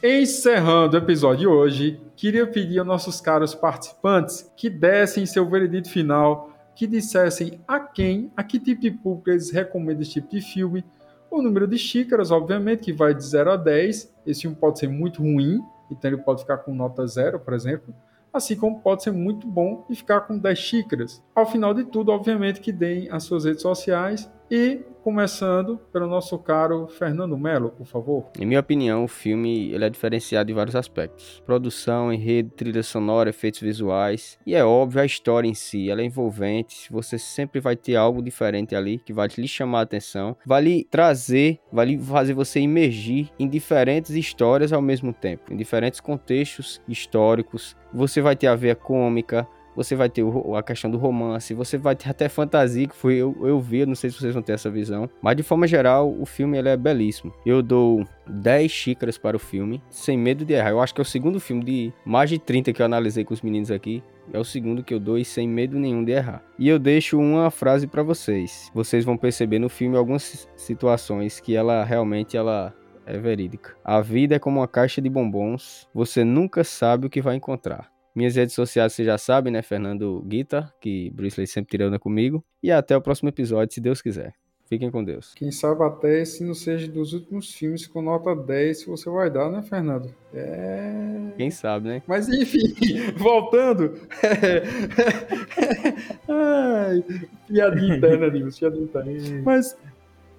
[0.04, 5.88] Encerrando o episódio de hoje, queria pedir aos nossos caros participantes que dessem seu veredito
[5.88, 10.40] final, que dissessem a quem, a que tipo de público eles recomendam esse tipo de
[10.40, 10.84] filme,
[11.30, 14.12] o número de xícaras, obviamente, que vai de 0 a 10.
[14.26, 17.94] Esse filme pode ser muito ruim, então ele pode ficar com nota 0, por exemplo.
[18.32, 21.22] Assim como pode ser muito bom e ficar com 10 xícaras.
[21.32, 26.38] Ao final de tudo, obviamente, que deem as suas redes sociais e começando pelo nosso
[26.38, 28.30] caro Fernando Melo, por favor.
[28.38, 33.30] Em minha opinião, o filme ele é diferenciado em vários aspectos: produção, enredo, trilha sonora,
[33.30, 35.90] efeitos visuais e é óbvio a história em si.
[35.90, 36.90] Ela é envolvente.
[36.90, 40.84] Você sempre vai ter algo diferente ali que vai lhe chamar a atenção, vai lhe
[40.84, 46.80] trazer, vai lhe fazer você imergir em diferentes histórias ao mesmo tempo, em diferentes contextos
[46.88, 47.76] históricos.
[47.92, 51.76] Você vai ter a veia cômica, você vai ter o, a questão do romance, você
[51.76, 54.52] vai ter até fantasia, que foi eu, eu vi, não sei se vocês vão ter
[54.52, 55.08] essa visão.
[55.20, 57.32] Mas de forma geral, o filme ele é belíssimo.
[57.44, 60.70] Eu dou 10 xícaras para o filme, sem medo de errar.
[60.70, 63.34] Eu acho que é o segundo filme de mais de 30 que eu analisei com
[63.34, 64.02] os meninos aqui.
[64.32, 66.42] É o segundo que eu dou e sem medo nenhum de errar.
[66.58, 68.70] E eu deixo uma frase para vocês.
[68.72, 72.72] Vocês vão perceber no filme algumas situações que ela realmente ela
[73.04, 73.74] é verídica.
[73.84, 77.91] A vida é como uma caixa de bombons, você nunca sabe o que vai encontrar.
[78.14, 79.62] Minhas redes sociais você já sabe, né?
[79.62, 82.44] Fernando Guita, que Bruce Lee sempre tirando comigo.
[82.62, 84.34] E até o próximo episódio, se Deus quiser.
[84.72, 85.34] Fiquem com Deus.
[85.34, 89.30] Quem sabe até esse não seja dos últimos filmes com nota 10 que você vai
[89.30, 90.08] dar, né, Fernando?
[90.32, 91.30] É.
[91.36, 92.02] Quem sabe, né?
[92.06, 92.74] Mas enfim,
[93.18, 94.00] voltando.
[96.26, 97.04] Ai,
[97.46, 99.42] piadinha interna, Edmilson, piadinha interna.
[99.44, 99.76] Mas.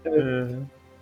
[0.04, 0.58] É,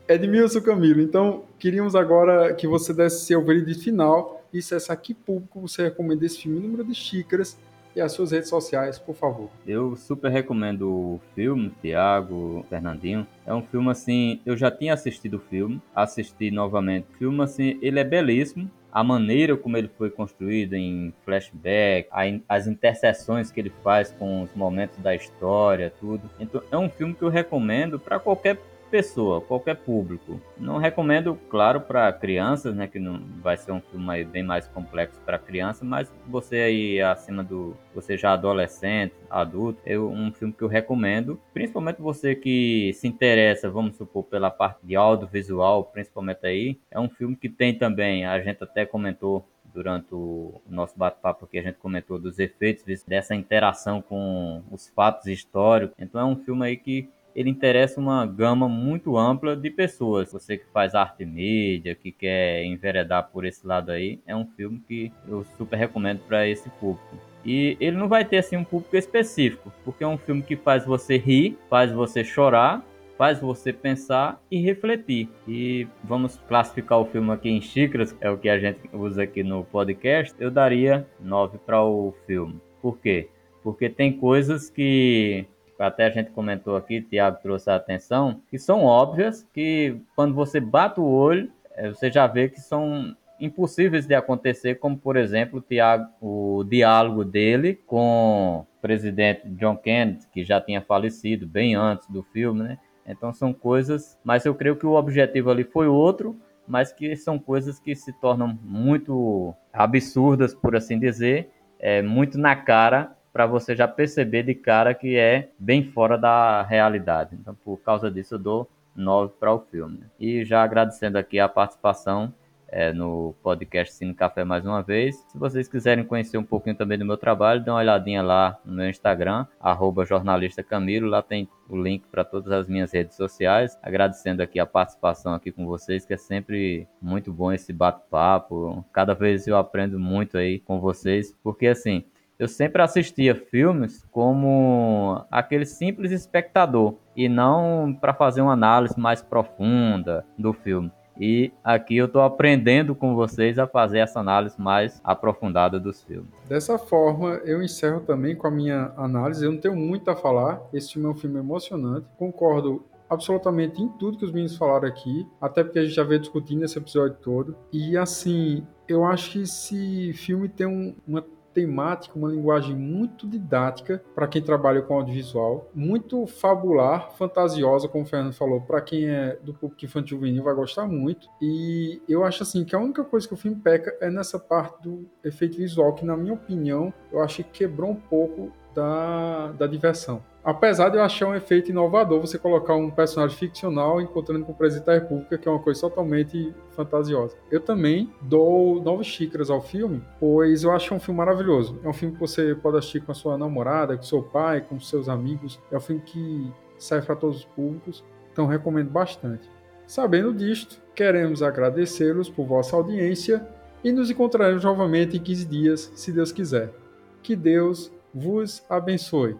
[0.10, 5.62] Edmilson Camilo, então queríamos agora que você desse seu veredito final isso é aqui público
[5.62, 7.58] você recomenda esse filme, número de xícaras
[7.96, 9.50] e as suas redes sociais, por favor.
[9.66, 13.28] Eu super recomendo o filme, Tiago, Fernandinho.
[13.46, 17.08] É um filme assim, eu já tinha assistido o filme, assisti novamente.
[17.14, 18.70] O filme assim, ele é belíssimo.
[18.94, 22.10] A maneira como ele foi construído em flashback,
[22.48, 26.30] as interseções que ele faz com os momentos da história, tudo.
[26.38, 28.58] Então é um filme que eu recomendo para qualquer
[28.92, 30.40] pessoa, qualquer público.
[30.58, 35.20] Não recomendo, claro, para crianças, né, que não vai ser um filme bem mais complexo
[35.26, 40.62] para criança, mas você aí acima do, você já adolescente, adulto, é um filme que
[40.62, 46.78] eu recomendo, principalmente você que se interessa, vamos supor, pela parte de audiovisual, principalmente aí,
[46.92, 51.58] é um filme que tem também, a gente até comentou durante o nosso bate-papo que
[51.58, 55.96] a gente comentou dos efeitos dessa interação com os fatos históricos.
[55.98, 60.32] Então é um filme aí que ele interessa uma gama muito ampla de pessoas.
[60.32, 64.82] Você que faz arte mídia, que quer enveredar por esse lado aí, é um filme
[64.88, 67.18] que eu super recomendo para esse público.
[67.44, 70.86] E ele não vai ter assim um público específico, porque é um filme que faz
[70.86, 72.86] você rir, faz você chorar,
[73.18, 75.30] faz você pensar e refletir.
[75.48, 79.44] E vamos classificar o filme aqui em xícaras, é o que a gente usa aqui
[79.44, 80.36] no podcast.
[80.40, 82.60] Eu daria 9 para o filme.
[82.82, 83.30] Por quê?
[83.64, 85.46] Porque tem coisas que
[85.82, 90.60] até a gente comentou aqui, Tiago trouxe a atenção, que são óbvias, que quando você
[90.60, 95.60] bate o olho, eh, você já vê que são impossíveis de acontecer, como por exemplo
[95.60, 101.74] o, Thiago, o diálogo dele com o presidente John Kennedy, que já tinha falecido bem
[101.74, 102.78] antes do filme, né?
[103.06, 107.40] Então são coisas, mas eu creio que o objetivo ali foi outro, mas que são
[107.40, 113.76] coisas que se tornam muito absurdas, por assim dizer, é, muito na cara para você
[113.76, 117.36] já perceber de cara que é bem fora da realidade.
[117.40, 120.04] Então, por causa disso, eu dou 9 para o filme.
[120.20, 122.34] E já agradecendo aqui a participação
[122.72, 125.18] é, no podcast Cine Café mais uma vez.
[125.28, 128.74] Se vocês quiserem conhecer um pouquinho também do meu trabalho, dê uma olhadinha lá no
[128.74, 133.78] meu Instagram, arroba jornalista Camilo, lá tem o link para todas as minhas redes sociais.
[133.84, 138.86] Agradecendo aqui a participação aqui com vocês, que é sempre muito bom esse bate-papo.
[138.94, 142.06] Cada vez eu aprendo muito aí com vocês, porque assim,
[142.42, 149.22] eu sempre assistia filmes como aquele simples espectador e não para fazer uma análise mais
[149.22, 150.92] profunda do filme.
[151.20, 156.32] E aqui eu estou aprendendo com vocês a fazer essa análise mais aprofundada dos filmes.
[156.50, 159.46] Dessa forma, eu encerro também com a minha análise.
[159.46, 160.60] Eu não tenho muito a falar.
[160.74, 162.08] Esse filme é um filme emocionante.
[162.18, 166.22] Concordo absolutamente em tudo que os meninos falaram aqui, até porque a gente já veio
[166.22, 167.56] discutindo esse episódio todo.
[167.72, 171.24] E assim, eu acho que esse filme tem um, uma
[171.54, 178.08] temática, uma linguagem muito didática para quem trabalha com audiovisual, muito fabular, fantasiosa, como o
[178.08, 181.28] Fernando falou, para quem é do público infantil juvenil vai gostar muito.
[181.42, 184.82] E eu acho assim que a única coisa que o filme peca é nessa parte
[184.84, 189.68] do efeito visual, que na minha opinião, eu acho que quebrou um pouco da, da
[189.68, 190.24] diversão.
[190.44, 194.56] Apesar de eu achar um efeito inovador você colocar um personagem ficcional encontrando com o
[194.56, 197.38] presidente da República, que é uma coisa totalmente fantasiosa.
[197.52, 201.80] Eu também dou nove xícaras ao filme, pois eu acho um filme maravilhoso.
[201.84, 204.80] É um filme que você pode assistir com a sua namorada, com seu pai, com
[204.80, 205.60] seus amigos.
[205.72, 209.48] É um filme que serve para todos os públicos, então recomendo bastante.
[209.86, 213.48] Sabendo disto, queremos agradecê-los por vossa audiência
[213.84, 216.74] e nos encontraremos novamente em 15 dias, se Deus quiser.
[217.22, 219.38] Que Deus vos abençoe.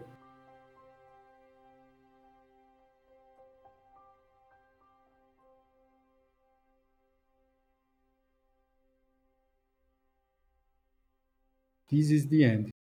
[11.92, 12.71] This is the end.